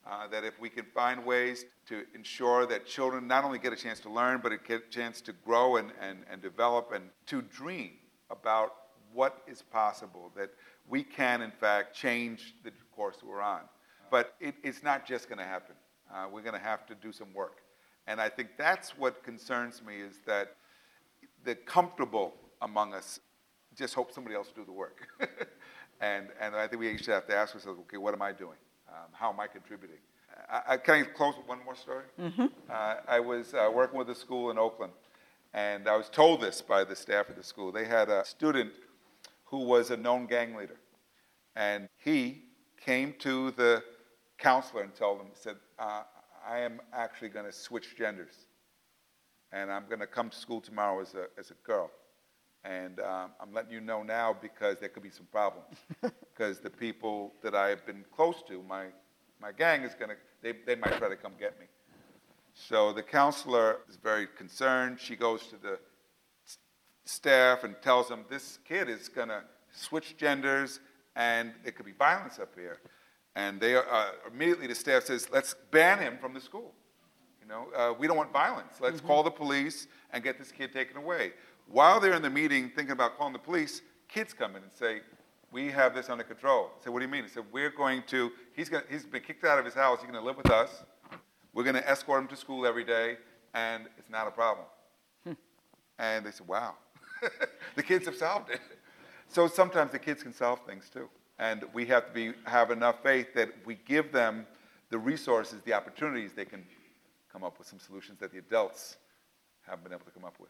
[0.10, 3.76] Uh, that if we can find ways to ensure that children not only get a
[3.76, 7.42] chance to learn, but get a chance to grow and, and, and develop and to
[7.42, 7.92] dream
[8.30, 8.76] about
[9.14, 10.50] what is possible, that
[10.88, 13.62] we can, in fact, change the course we're on.
[14.10, 15.76] But it, it's not just going to happen.
[16.14, 17.58] Uh, we're going to have to do some work.
[18.08, 20.56] And I think that's what concerns me is that
[21.44, 23.20] the comfortable among us
[23.76, 25.10] just hope somebody else will do the work.
[26.00, 28.58] and, and I think we should have to ask ourselves, okay, what am I doing?
[28.90, 29.98] Um, how am I contributing?
[30.50, 32.06] I, I, can I close with one more story?
[32.70, 34.94] Uh, I was uh, working with a school in Oakland,
[35.54, 37.72] and I was told this by the staff of the school.
[37.72, 38.72] They had a student
[39.46, 40.78] who was a known gang leader,
[41.56, 42.44] and he
[42.80, 43.84] came to the
[44.38, 46.04] counselor and told him, said, uh,
[46.48, 48.48] I am actually going to switch genders,
[49.52, 51.90] and I'm going to come to school tomorrow as a, as a girl.
[52.64, 55.78] And um, I'm letting you know now because there could be some problems.
[56.38, 58.86] Because the people that I have been close to, my,
[59.42, 61.66] my gang is going to, they, they might try to come get me.
[62.54, 65.00] So the counselor is very concerned.
[65.00, 65.80] She goes to the
[66.46, 66.60] s-
[67.06, 69.42] staff and tells them this kid is going to
[69.72, 70.80] switch genders
[71.16, 72.82] and it could be violence up here.
[73.36, 76.74] And they are, uh, immediately the staff says, let's ban him from the school.
[77.42, 78.74] You know, uh, we don't want violence.
[78.80, 81.34] Let's call the police and get this kid taken away.
[81.70, 85.02] While they're in the meeting thinking about calling the police, kids come in and say,
[85.52, 86.72] we have this under control.
[86.80, 87.24] I said, what do you mean?
[87.24, 90.00] He said, we're going to, he's, gonna, he's been kicked out of his house.
[90.00, 90.84] He's going to live with us.
[91.54, 93.18] We're going to escort him to school every day,
[93.54, 94.66] and it's not a problem.
[95.24, 95.34] Hmm.
[96.00, 96.76] And they said, wow.
[97.76, 98.60] the kids have solved it.
[99.28, 101.10] So sometimes the kids can solve things too.
[101.40, 104.46] And we have to be, have enough faith that we give them
[104.90, 106.66] the resources, the opportunities, they can
[107.32, 108.98] come up with some solutions that the adults
[109.62, 110.50] haven't been able to come up with.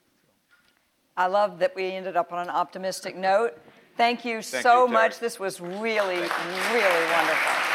[1.18, 3.60] I love that we ended up on an optimistic note.
[3.98, 5.20] Thank you Thank so you, much.
[5.20, 7.67] This was really, really wonderful.